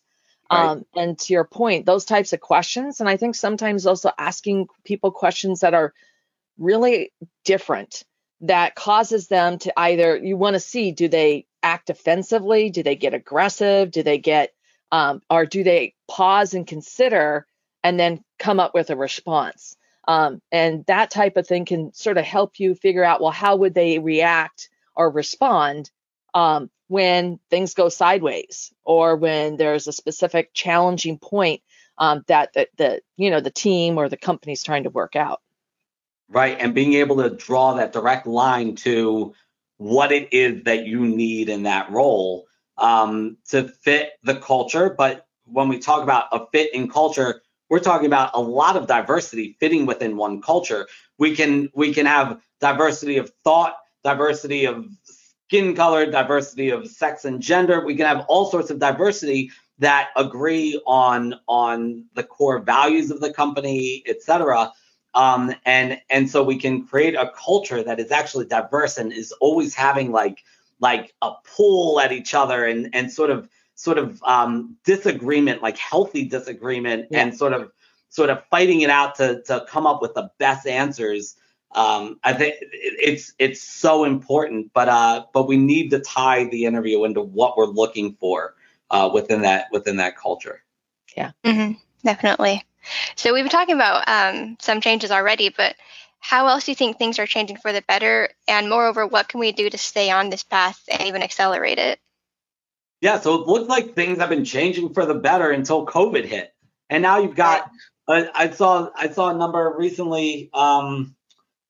[0.51, 0.69] Right.
[0.69, 4.67] Um, and to your point, those types of questions, and I think sometimes also asking
[4.85, 5.93] people questions that are
[6.57, 7.11] really
[7.45, 8.03] different
[8.41, 12.69] that causes them to either you want to see do they act offensively?
[12.69, 13.91] Do they get aggressive?
[13.91, 14.53] Do they get
[14.91, 17.45] um, or do they pause and consider
[17.83, 19.75] and then come up with a response?
[20.07, 23.57] Um, and that type of thing can sort of help you figure out well how
[23.57, 25.91] would they react or respond
[26.33, 31.61] um, when things go sideways or when there's a specific challenging point
[31.97, 35.41] um, that the, the you know the team or the company's trying to work out
[36.29, 36.57] right?
[36.59, 39.33] And being able to draw that direct line to
[39.77, 44.89] what it is that you need in that role um, to fit the culture.
[44.89, 48.87] But when we talk about a fit in culture, we're talking about a lot of
[48.87, 50.87] diversity fitting within one culture.
[51.17, 57.25] We can we can have diversity of thought, diversity of skin color, diversity of sex
[57.25, 57.85] and gender.
[57.85, 63.19] We can have all sorts of diversity that agree on on the core values of
[63.19, 64.71] the company, et cetera.
[65.17, 69.31] Um, and and so we can create a culture that is actually diverse and is
[69.41, 70.43] always having like
[70.79, 75.75] like a pull at each other and and sort of sort of um, disagreement, like
[75.75, 77.21] healthy disagreement, yeah.
[77.21, 77.71] and sort of
[78.09, 81.35] sort of fighting it out to to come up with the best answers.
[81.71, 86.65] Um, I think it's it's so important, but uh, but we need to tie the
[86.65, 88.53] interview into what we're looking for
[88.91, 90.63] uh, within that within that culture.
[91.15, 91.71] Yeah, mm-hmm.
[92.03, 92.63] definitely.
[93.15, 95.75] So we've been talking about um, some changes already, but
[96.19, 98.29] how else do you think things are changing for the better?
[98.47, 101.99] And moreover, what can we do to stay on this path and even accelerate it?
[103.01, 106.51] Yeah, so it looks like things have been changing for the better until COVID hit,
[106.89, 107.69] and now you've got.
[108.07, 110.49] Uh, I saw I saw a number recently.
[110.53, 111.15] Um,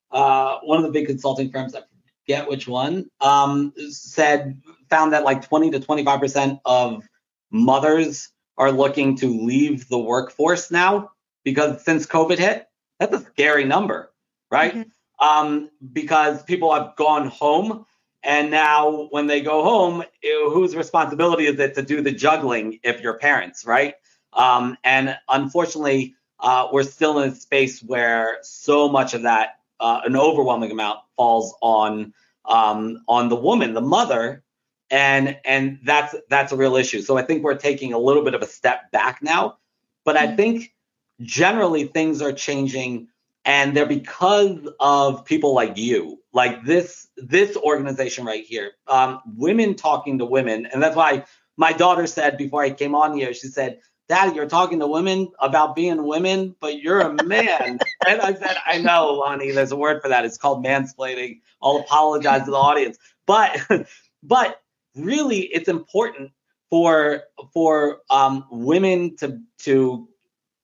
[0.10, 1.82] uh, one of the big consulting firms, I
[2.26, 7.04] forget which one, um, said found that like 20 to 25 percent of
[7.52, 11.12] mothers are looking to leave the workforce now
[11.44, 12.68] because since COVID hit,
[13.00, 14.12] that's a scary number,
[14.52, 14.74] right?
[14.74, 15.28] Mm-hmm.
[15.28, 17.86] Um, because people have gone home.
[18.24, 22.80] And now, when they go home, it, whose responsibility is it to do the juggling
[22.84, 23.96] if you're parents, right?
[24.34, 30.02] Um, and unfortunately, uh, we're still in a space where so much of that, uh,
[30.04, 32.14] an overwhelming amount, falls on
[32.46, 34.44] um, on the woman, the mother,
[34.90, 37.02] and and that's that's a real issue.
[37.02, 39.58] So I think we're taking a little bit of a step back now,
[40.06, 40.36] but I mm-hmm.
[40.36, 40.74] think
[41.22, 43.08] generally things are changing
[43.46, 46.22] and they're because of people like you.
[46.34, 50.68] Like this this organization right here um, women talking to women.
[50.68, 54.48] And that's why my daughter said before i came on here she said dad you're
[54.48, 57.80] talking to women about being women but you're a man.
[58.08, 60.24] And i said i know honey there's a word for that.
[60.26, 61.42] It's called mansplaining.
[61.62, 63.00] I'll apologize to the audience.
[63.26, 63.60] But
[64.24, 64.62] but
[64.98, 66.32] really it's important
[66.70, 70.08] for for um, women to to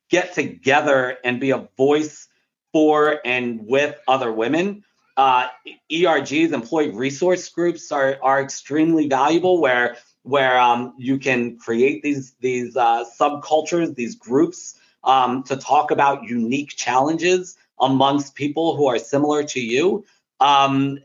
[0.09, 2.27] get together and be a voice
[2.71, 4.83] for and with other women.
[5.15, 5.47] Uh,
[5.91, 9.61] ERGs, employee resource groups, are are extremely valuable.
[9.61, 15.91] Where where um, you can create these these uh, subcultures, these groups um, to talk
[15.91, 20.05] about unique challenges amongst people who are similar to you.
[20.39, 20.99] Um,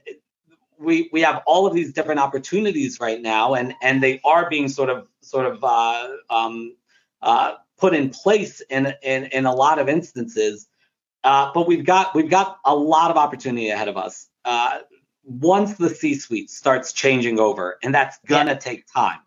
[0.78, 4.68] we we have all of these different opportunities right now, and and they are being
[4.68, 6.76] sort of sort of uh, um,
[7.22, 10.68] uh, put in place in in, in a lot of instances.
[11.24, 14.28] Uh, but we've got we've got a lot of opportunity ahead of us.
[14.44, 14.78] Uh,
[15.24, 18.58] once the C-suite starts changing over, and that's gonna yeah.
[18.58, 19.18] take time.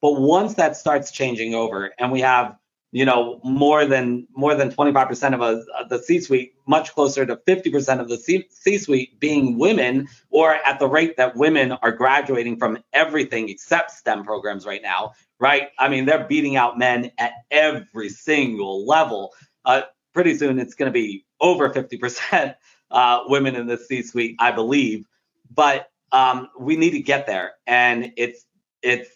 [0.00, 2.56] But once that starts changing over, and we have
[2.92, 8.00] you know more than more than 25% of a, the c-suite much closer to 50%
[8.00, 12.78] of the C- c-suite being women or at the rate that women are graduating from
[12.92, 15.12] everything except stem programs right now
[15.42, 15.70] right?
[15.76, 19.32] I mean they're beating out men at every single level.
[19.64, 19.82] Uh,
[20.14, 22.54] pretty soon it's going to be over 50%
[22.92, 25.04] uh, women in the C-suite, I believe.
[25.52, 28.44] But um, we need to get there, and it's
[28.82, 29.10] it's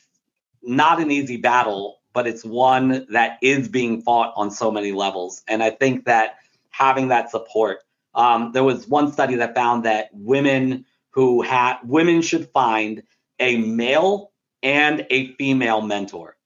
[0.63, 5.43] not an easy battle, but it's one that is being fought on so many levels.
[5.47, 6.39] And I think that
[6.71, 7.81] having that support,
[8.15, 13.03] um, there was one study that found that women who had women should find
[13.39, 16.39] a male and a female mentor.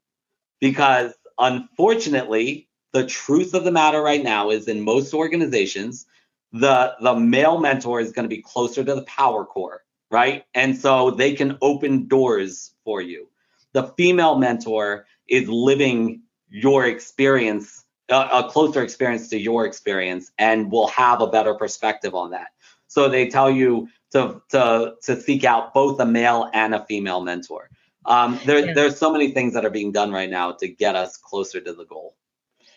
[0.61, 6.05] Because unfortunately the truth of the matter right now is in most organizations
[6.53, 10.45] the the male mentor is going to be closer to the power core right?
[10.55, 13.29] And so they can open doors for you.
[13.73, 20.71] The female mentor is living your experience a, a closer experience to your experience and
[20.71, 22.49] will have a better perspective on that
[22.87, 27.21] so they tell you to to to seek out both a male and a female
[27.21, 27.71] mentor
[28.07, 28.73] um, there, yeah.
[28.73, 31.73] there's so many things that are being done right now to get us closer to
[31.73, 32.17] the goal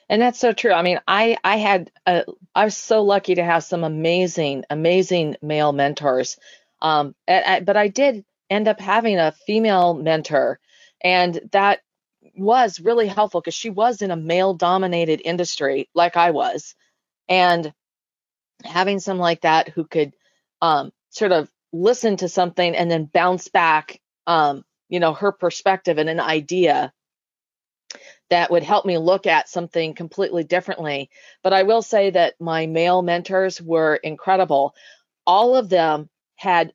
[0.09, 0.73] and that's so true.
[0.73, 5.37] I mean, I I had a, I was so lucky to have some amazing amazing
[5.41, 6.37] male mentors.
[6.81, 10.59] Um, but I did end up having a female mentor,
[11.01, 11.79] and that
[12.35, 16.75] was really helpful because she was in a male dominated industry like I was,
[17.29, 17.73] and
[18.63, 20.13] having some like that who could
[20.61, 25.97] um, sort of listen to something and then bounce back, um, you know, her perspective
[25.97, 26.93] and an idea
[28.29, 31.09] that would help me look at something completely differently.
[31.43, 34.73] But I will say that my male mentors were incredible.
[35.25, 36.73] All of them had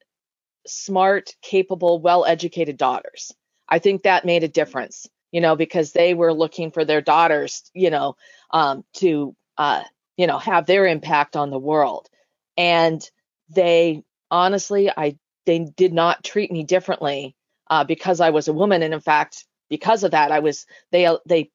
[0.66, 3.32] smart, capable, well educated daughters.
[3.68, 7.70] I think that made a difference, you know, because they were looking for their daughters,
[7.74, 8.16] you know,
[8.50, 9.82] um, to, uh,
[10.16, 12.08] you know, have their impact on the world.
[12.56, 13.08] And
[13.50, 15.16] they honestly, I
[15.46, 17.34] they did not treat me differently
[17.70, 18.82] uh, because I was a woman.
[18.82, 21.50] And in fact, because of that, I was they uh, they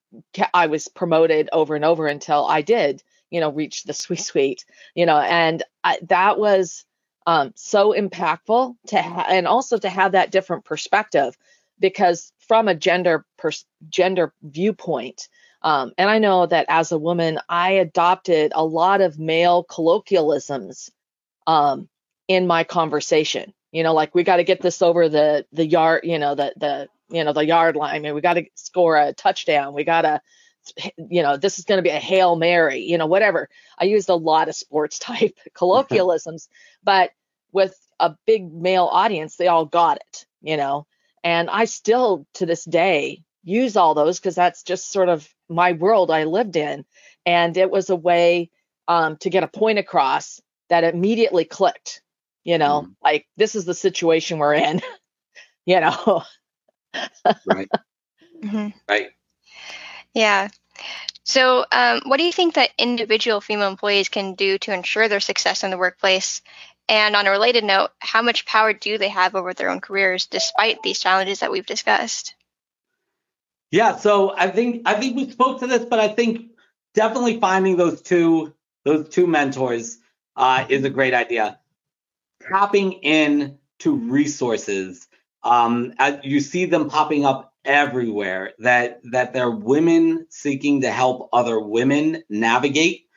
[0.53, 4.65] I was promoted over and over until I did, you know, reach the sweet sweet,
[4.95, 6.86] you know, and I, that was
[7.26, 11.38] um, so impactful to ha- and also to have that different perspective
[11.84, 15.29] because from a gender pers- gender viewpoint
[15.61, 20.89] um, and i know that as a woman i adopted a lot of male colloquialisms
[21.45, 21.88] um,
[22.27, 26.01] in my conversation you know like we got to get this over the the yard
[26.03, 27.95] you know the the you know the yard line.
[27.95, 29.73] I mean, we got to score a touchdown.
[29.73, 30.21] We got to,
[30.97, 32.79] you know, this is going to be a hail mary.
[32.79, 33.49] You know, whatever.
[33.77, 36.49] I used a lot of sports type colloquialisms,
[36.84, 37.11] but
[37.51, 40.25] with a big male audience, they all got it.
[40.41, 40.88] You know,
[41.24, 45.74] and I still to this day use all those because that's just sort of my
[45.74, 46.86] world I lived in,
[47.26, 48.49] and it was a way
[48.88, 52.01] um, to get a point across that immediately clicked.
[52.43, 52.95] You know, mm.
[53.03, 54.82] like this is the situation we're in.
[55.65, 56.24] you know
[57.45, 57.69] right.
[58.43, 58.78] Mm-hmm.
[58.89, 59.07] Right.
[60.13, 60.49] Yeah.
[61.24, 65.21] So, um, what do you think that individual female employees can do to ensure their
[65.21, 66.41] success in the workplace?
[66.89, 70.25] And on a related note, how much power do they have over their own careers
[70.25, 72.36] despite these challenges that we've discussed?
[73.71, 76.51] Yeah, so I think I think we spoke to this, but I think
[76.93, 78.53] definitely finding those two
[78.86, 79.97] those two mentors
[80.36, 81.59] uh, is a great idea.
[82.47, 85.07] Tapping in to resources
[85.43, 88.53] um, you see them popping up everywhere.
[88.59, 93.07] That that they're women seeking to help other women navigate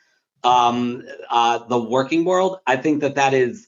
[0.43, 2.59] um, uh, the working world.
[2.67, 3.67] I think that that is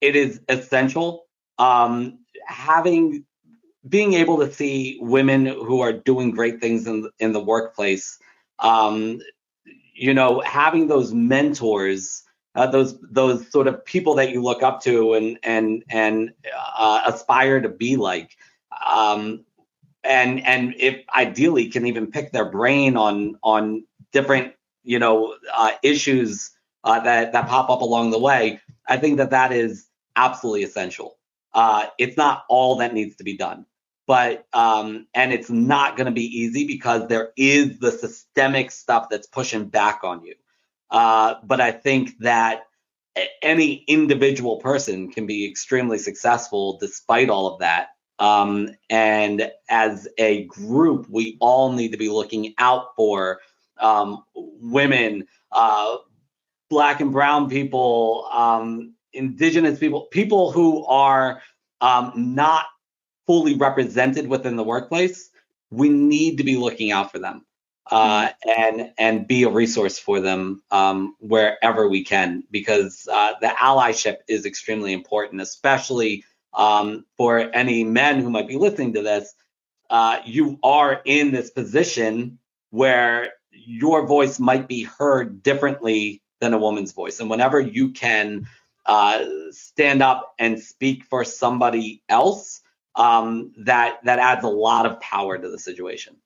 [0.00, 1.26] it is essential.
[1.58, 3.24] Um, having
[3.88, 8.18] being able to see women who are doing great things in in the workplace,
[8.58, 9.20] um,
[9.94, 14.82] you know, having those mentors uh, those those sort of people that you look up
[14.82, 16.32] to and and and
[16.76, 18.36] uh, aspire to be like
[18.92, 19.44] um,
[20.04, 24.52] and and if ideally can even pick their brain on on different
[24.84, 26.50] you know uh, issues
[26.84, 31.16] uh, that that pop up along the way i think that that is absolutely essential
[31.54, 33.66] uh, it's not all that needs to be done
[34.06, 39.08] but um, and it's not going to be easy because there is the systemic stuff
[39.08, 40.34] that's pushing back on you
[40.94, 42.66] uh, but I think that
[43.42, 47.88] any individual person can be extremely successful despite all of that.
[48.20, 53.40] Um, and as a group, we all need to be looking out for
[53.84, 55.98] um, women, uh,
[56.70, 61.42] black and brown people, um, indigenous people, people who are
[61.80, 62.64] um, not
[63.26, 65.30] fully represented within the workplace.
[65.70, 67.44] We need to be looking out for them
[67.90, 68.28] uh,
[68.58, 74.18] and and be a resource for them um, wherever we can because uh, the allyship
[74.28, 76.24] is extremely important, especially
[76.54, 79.34] um, for any men who might be listening to this.
[79.90, 82.38] Uh, you are in this position
[82.70, 88.46] where your voice might be heard differently than a woman's voice, and whenever you can
[88.86, 92.60] uh, stand up and speak for somebody else,
[92.96, 96.16] um, that that adds a lot of power to the situation.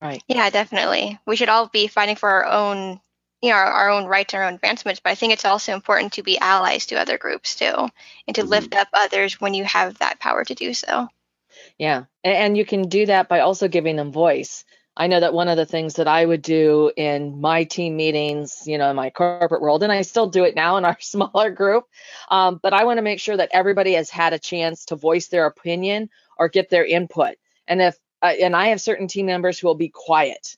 [0.00, 0.22] Right.
[0.28, 1.18] Yeah, definitely.
[1.26, 3.00] We should all be fighting for our own,
[3.42, 5.00] you know, our, our own rights, and our own advancements.
[5.00, 7.88] But I think it's also important to be allies to other groups too,
[8.26, 8.50] and to mm-hmm.
[8.50, 11.08] lift up others when you have that power to do so.
[11.78, 14.64] Yeah, and you can do that by also giving them voice.
[14.98, 18.64] I know that one of the things that I would do in my team meetings,
[18.66, 21.50] you know, in my corporate world, and I still do it now in our smaller
[21.50, 21.84] group,
[22.28, 25.28] um, but I want to make sure that everybody has had a chance to voice
[25.28, 27.36] their opinion or get their input.
[27.68, 30.56] And if uh, and I have certain team members who will be quiet,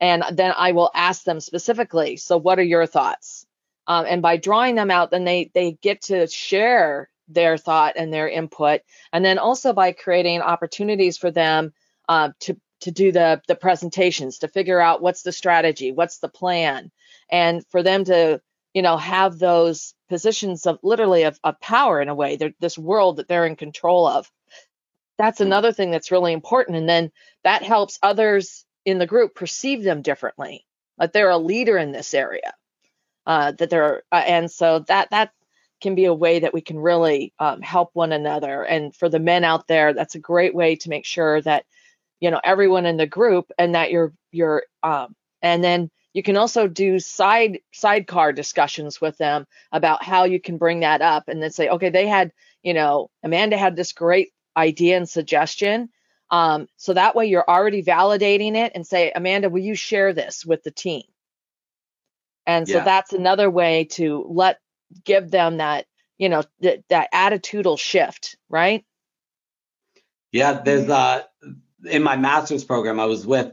[0.00, 3.46] and then I will ask them specifically, so what are your thoughts?
[3.86, 8.10] Um, and by drawing them out, then they they get to share their thought and
[8.10, 8.80] their input,
[9.12, 11.74] and then also by creating opportunities for them
[12.08, 16.28] uh, to to do the the presentations to figure out what's the strategy what's the
[16.28, 16.90] plan.
[17.30, 18.40] And for them to
[18.74, 22.78] you know have those positions of literally of, of power in a way they're this
[22.78, 24.30] world that they're in control of.
[25.16, 27.10] That's another thing that's really important and then
[27.42, 30.66] that helps others in the group perceive them differently.
[30.98, 32.54] That they're a leader in this area
[33.26, 35.30] uh, that they're uh, and so that that
[35.80, 38.62] can be a way that we can really um, help one another.
[38.62, 41.64] And for the men out there that's a great way to make sure that
[42.24, 46.38] you know everyone in the group and that you're you're um and then you can
[46.38, 51.42] also do side sidecar discussions with them about how you can bring that up and
[51.42, 55.90] then say okay they had you know amanda had this great idea and suggestion
[56.30, 60.46] um, so that way you're already validating it and say amanda will you share this
[60.46, 61.02] with the team
[62.46, 62.84] and so yeah.
[62.84, 64.60] that's another way to let
[65.04, 65.84] give them that
[66.16, 68.82] you know th- that attitudinal shift right
[70.32, 71.22] yeah there's uh
[71.86, 73.52] in my master's program, I was with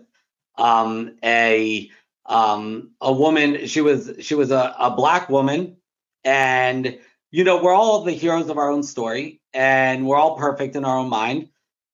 [0.58, 1.90] um, a
[2.26, 3.68] um, a woman.
[3.68, 5.78] She was she was a, a black woman,
[6.24, 6.98] and
[7.32, 10.86] you know we're all the heroes of our own story, and we're all perfect in
[10.86, 11.50] our own mind.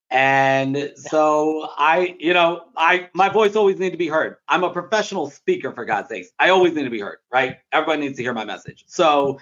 [0.10, 4.38] And so I, you know, I my voice always need to be heard.
[4.48, 6.30] I'm a professional speaker for God's sakes.
[6.40, 7.58] I always need to be heard, right?
[7.74, 8.86] Everybody needs to hear my message.
[8.88, 9.40] So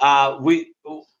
[0.00, 0.72] uh, we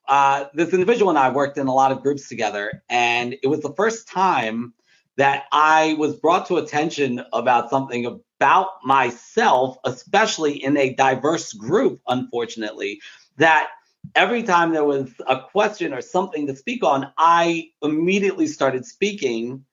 [0.08, 3.60] uh, this individual and I worked in a lot of groups together, and it was
[3.60, 4.74] the first time
[5.16, 12.00] that I was brought to attention about something about myself, especially in a diverse group,
[12.08, 13.00] unfortunately,
[13.36, 13.68] that
[14.14, 19.64] every time there was a question or something to speak on, I immediately started speaking.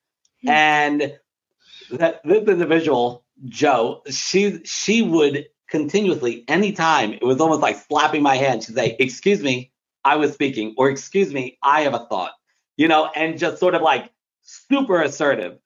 [0.44, 0.48] Mm-hmm.
[0.50, 1.18] And
[1.90, 8.36] that this individual, Joe, she she would continuously, anytime, it was almost like slapping my
[8.36, 8.64] hand.
[8.64, 9.72] She'd say, Excuse me,
[10.04, 12.32] I was speaking, or excuse me, I have a thought,
[12.76, 14.10] you know, and just sort of like
[14.48, 15.58] super assertive.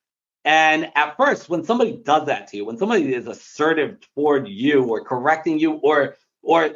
[0.44, 4.84] And at first, when somebody does that to you, when somebody is assertive toward you
[4.84, 6.70] or correcting you or or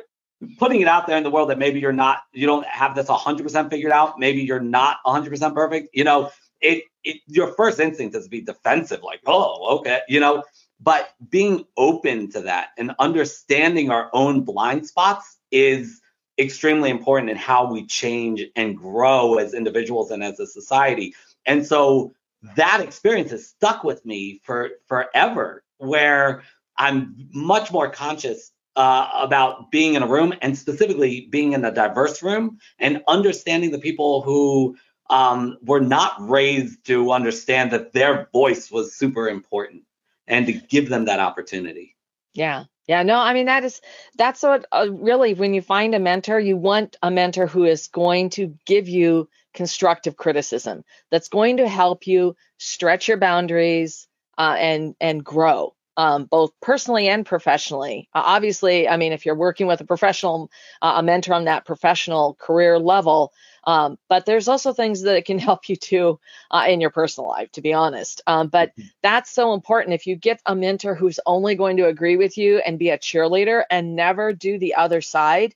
[0.59, 3.07] putting it out there in the world that maybe you're not, you don't have this
[3.07, 6.30] 100% figured out, maybe you're not 100% perfect, you know,
[6.61, 10.44] it, it your first instinct is to be defensive, like, oh, okay, you know,
[10.78, 16.00] but being open to that and understanding our own blind spots is
[16.38, 21.14] extremely important in how we change and grow as individuals and as a society.
[21.47, 22.14] And so
[22.57, 26.42] that experience has stuck with me for forever, where
[26.78, 31.72] I'm much more conscious uh, about being in a room and specifically being in a
[31.72, 34.76] diverse room and understanding the people who
[35.09, 39.84] um, were not raised to understand that their voice was super important
[40.26, 41.97] and to give them that opportunity.
[42.34, 42.64] Yeah.
[42.88, 43.80] Yeah, no, I mean that is
[44.16, 47.88] that's what uh, really when you find a mentor, you want a mentor who is
[47.88, 54.07] going to give you constructive criticism that's going to help you stretch your boundaries
[54.38, 58.09] uh, and and grow um, both personally and professionally.
[58.14, 60.50] Uh, obviously, I mean, if you're working with a professional,
[60.82, 63.32] uh, a mentor on that professional career level,
[63.64, 67.50] um, but there's also things that can help you too uh, in your personal life,
[67.52, 68.20] to be honest.
[68.26, 68.88] Um, but mm-hmm.
[69.02, 69.94] that's so important.
[69.94, 72.98] If you get a mentor who's only going to agree with you and be a
[72.98, 75.54] cheerleader and never do the other side,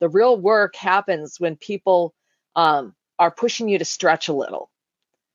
[0.00, 2.14] the real work happens when people
[2.56, 4.70] um, are pushing you to stretch a little,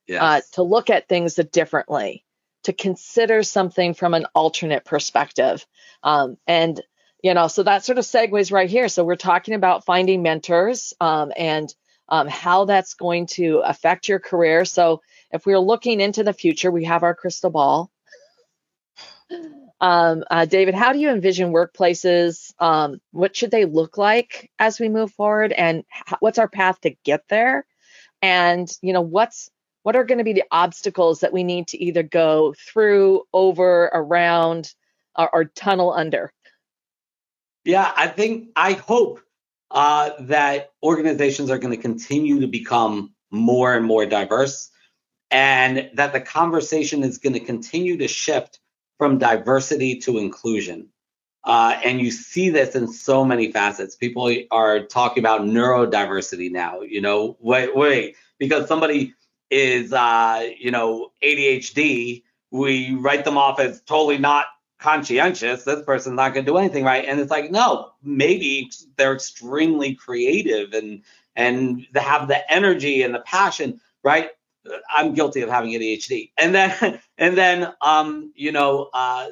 [0.08, 0.22] uh, yes.
[0.22, 2.24] uh, to look at things differently,
[2.64, 5.66] to consider something from an alternate perspective.
[6.02, 6.80] Um, and,
[7.22, 8.88] you know, so that sort of segues right here.
[8.88, 11.72] So we're talking about finding mentors um, and
[12.08, 14.64] um, how that's going to affect your career.
[14.64, 15.00] So
[15.30, 17.90] if we're looking into the future, we have our crystal ball.
[19.82, 22.52] Um, uh, David, how do you envision workplaces?
[22.58, 25.84] Um, what should they look like as we move forward, and
[26.18, 27.64] what's our path to get there?
[28.22, 29.50] And you know what's
[29.82, 33.84] what are going to be the obstacles that we need to either go through over
[33.94, 34.74] around
[35.16, 36.32] or, or tunnel under
[37.64, 39.20] yeah i think i hope
[39.70, 44.70] uh, that organizations are going to continue to become more and more diverse,
[45.30, 48.58] and that the conversation is going to continue to shift
[48.98, 50.88] from diversity to inclusion.
[51.44, 53.96] Uh, and you see this in so many facets.
[53.96, 56.82] People are talking about neurodiversity now.
[56.82, 59.14] You know, wait, wait, because somebody
[59.50, 64.46] is, uh, you know, ADHD, we write them off as totally not
[64.80, 65.64] conscientious.
[65.64, 67.04] This person's not going to do anything right.
[67.04, 71.02] And it's like, no, maybe they're extremely creative and
[71.36, 74.30] and they have the energy and the passion, right?
[74.94, 76.32] I'm guilty of having ADHD.
[76.36, 79.28] And then and then um, you know, uh,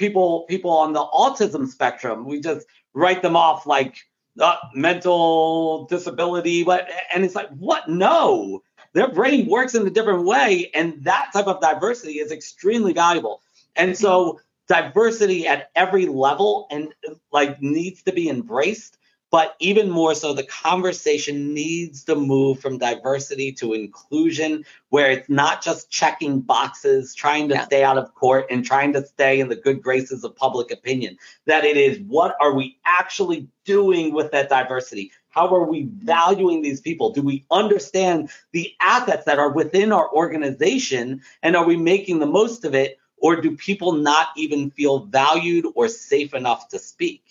[0.00, 3.98] people people on the autism spectrum, we just write them off like
[4.40, 6.64] uh, mental disability.
[6.64, 7.88] What and it's like, what?
[7.88, 8.62] No,
[8.94, 13.42] their brain works in a different way, and that type of diversity is extremely valuable.
[13.76, 16.92] And so diversity at every level and
[17.30, 18.98] like needs to be embraced
[19.30, 25.28] but even more so, the conversation needs to move from diversity to inclusion, where it's
[25.28, 27.64] not just checking boxes, trying to yeah.
[27.64, 31.16] stay out of court and trying to stay in the good graces of public opinion.
[31.46, 35.12] That it is what are we actually doing with that diversity?
[35.28, 37.12] How are we valuing these people?
[37.12, 42.26] Do we understand the assets that are within our organization and are we making the
[42.26, 42.98] most of it?
[43.22, 47.29] Or do people not even feel valued or safe enough to speak?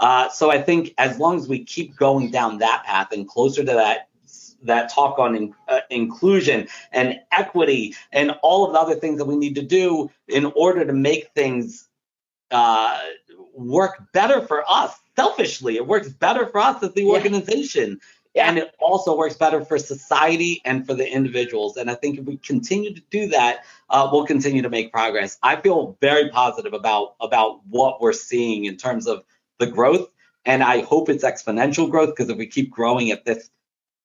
[0.00, 3.62] Uh, so I think as long as we keep going down that path and closer
[3.62, 4.08] to that
[4.62, 9.24] that talk on in, uh, inclusion and equity and all of the other things that
[9.24, 11.88] we need to do in order to make things
[12.50, 12.98] uh,
[13.54, 17.12] work better for us selfishly it works better for us as the yeah.
[17.12, 18.00] organization
[18.34, 18.48] yeah.
[18.48, 22.24] and it also works better for society and for the individuals and i think if
[22.24, 26.72] we continue to do that uh, we'll continue to make progress i feel very positive
[26.72, 29.24] about about what we're seeing in terms of
[29.60, 30.08] the growth.
[30.44, 33.50] And I hope it's exponential growth because if we keep growing at this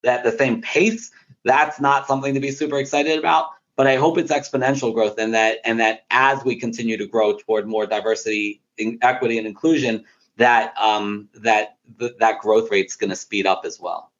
[0.03, 1.11] at the same pace,
[1.43, 3.47] that's not something to be super excited about.
[3.75, 7.37] But I hope it's exponential growth and that and that as we continue to grow
[7.37, 8.61] toward more diversity,
[9.01, 10.05] equity, and inclusion,
[10.37, 14.11] that um, that th- that growth rate's going to speed up as well.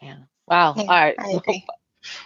[0.00, 0.16] Yeah.
[0.46, 0.74] Wow.
[0.76, 1.16] Yeah, All right.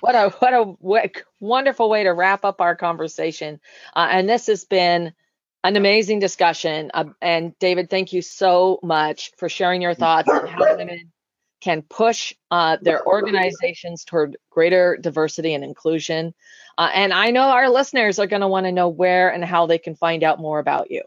[0.01, 3.61] What a what a what, wonderful way to wrap up our conversation.
[3.95, 5.13] Uh, and this has been
[5.69, 6.91] an amazing discussion.
[6.95, 11.13] Uh, and David, thank you so much for sharing your thoughts on how women
[11.61, 16.33] can push uh, their organizations toward greater diversity and inclusion.
[16.79, 19.67] Uh, and I know our listeners are going to want to know where and how
[19.67, 21.03] they can find out more about you.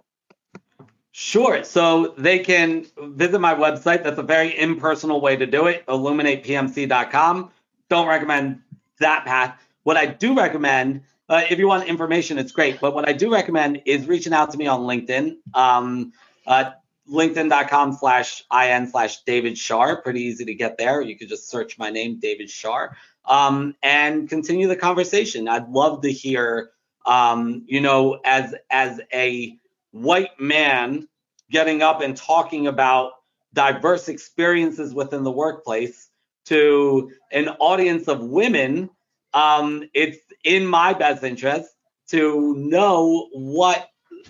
[1.11, 1.63] Sure.
[1.63, 4.03] So they can visit my website.
[4.03, 7.49] That's a very impersonal way to do it, illuminatepmc.com.
[7.89, 8.61] Don't recommend
[8.99, 9.59] that path.
[9.83, 11.01] What I do recommend
[11.31, 12.81] uh, if you want information, it's great.
[12.81, 15.37] But what I do recommend is reaching out to me on LinkedIn.
[15.53, 16.11] Um,
[16.45, 16.71] uh,
[17.09, 20.01] LinkedIn.com slash IN slash David Shar.
[20.01, 21.01] Pretty easy to get there.
[21.01, 25.47] You could just search my name, David Shar, um, and continue the conversation.
[25.47, 26.71] I'd love to hear,
[27.05, 29.57] um, you know, as as a
[29.91, 31.07] white man
[31.49, 33.13] getting up and talking about
[33.53, 36.09] diverse experiences within the workplace
[36.45, 38.89] to an audience of women
[39.33, 41.69] um, it's in my best interest
[42.09, 43.87] to know what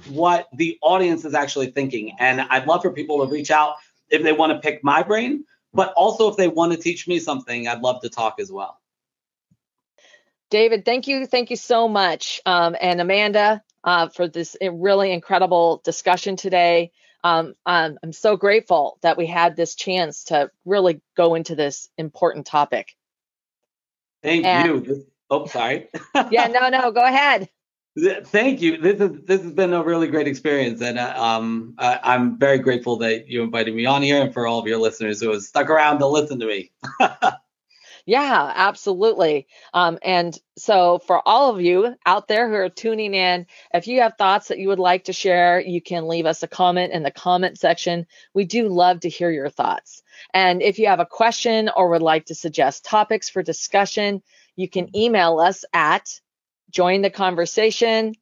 [0.08, 2.16] what the audience is actually thinking.
[2.20, 3.76] And I'd love for people to reach out
[4.10, 5.44] if they want to pick my brain,
[5.74, 8.80] but also if they want to teach me something, I'd love to talk as well.
[10.50, 11.26] David, thank you.
[11.26, 12.42] Thank you so much.
[12.46, 16.92] Um, and Amanda, uh, for this really incredible discussion today.
[17.24, 21.90] Um, um, I'm so grateful that we had this chance to really go into this
[21.98, 22.96] important topic.
[24.24, 25.06] Thank and, you.
[25.30, 25.90] Oh, sorry.
[26.30, 27.50] yeah, no, no, go ahead.
[27.98, 28.78] Thank you.
[28.78, 32.58] This is this has been a really great experience, and uh, um, I, am very
[32.58, 35.42] grateful that you invited me on here, and for all of your listeners who have
[35.42, 36.72] stuck around to listen to me.
[38.06, 39.48] yeah, absolutely.
[39.74, 44.02] Um, and so, for all of you out there who are tuning in, if you
[44.02, 47.04] have thoughts that you would like to share, you can leave us a comment in
[47.04, 48.08] the comment section.
[48.34, 50.02] We do love to hear your thoughts.
[50.34, 54.22] And if you have a question or would like to suggest topics for discussion,
[54.56, 56.08] you can email us at
[56.72, 58.16] join the conversation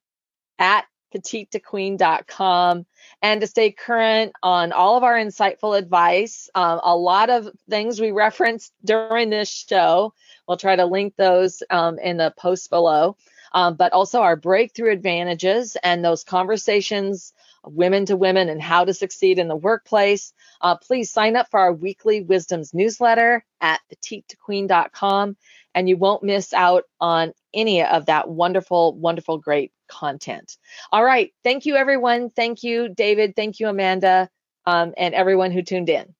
[0.57, 2.85] at petitetoqueen.com.
[3.21, 7.99] And to stay current on all of our insightful advice, um, a lot of things
[7.99, 10.13] we referenced during this show,
[10.47, 13.17] we'll try to link those um, in the post below.
[13.51, 17.33] Um, but also our breakthrough advantages and those conversations
[17.63, 21.59] women to women and how to succeed in the workplace, uh, please sign up for
[21.59, 25.35] our weekly wisdoms newsletter at petitetoqueen.com
[25.75, 30.57] and you won't miss out on any of that wonderful, wonderful, great content.
[30.91, 31.31] All right.
[31.43, 32.29] Thank you, everyone.
[32.29, 33.35] Thank you, David.
[33.35, 34.29] Thank you, Amanda,
[34.65, 36.13] um, and everyone who tuned in.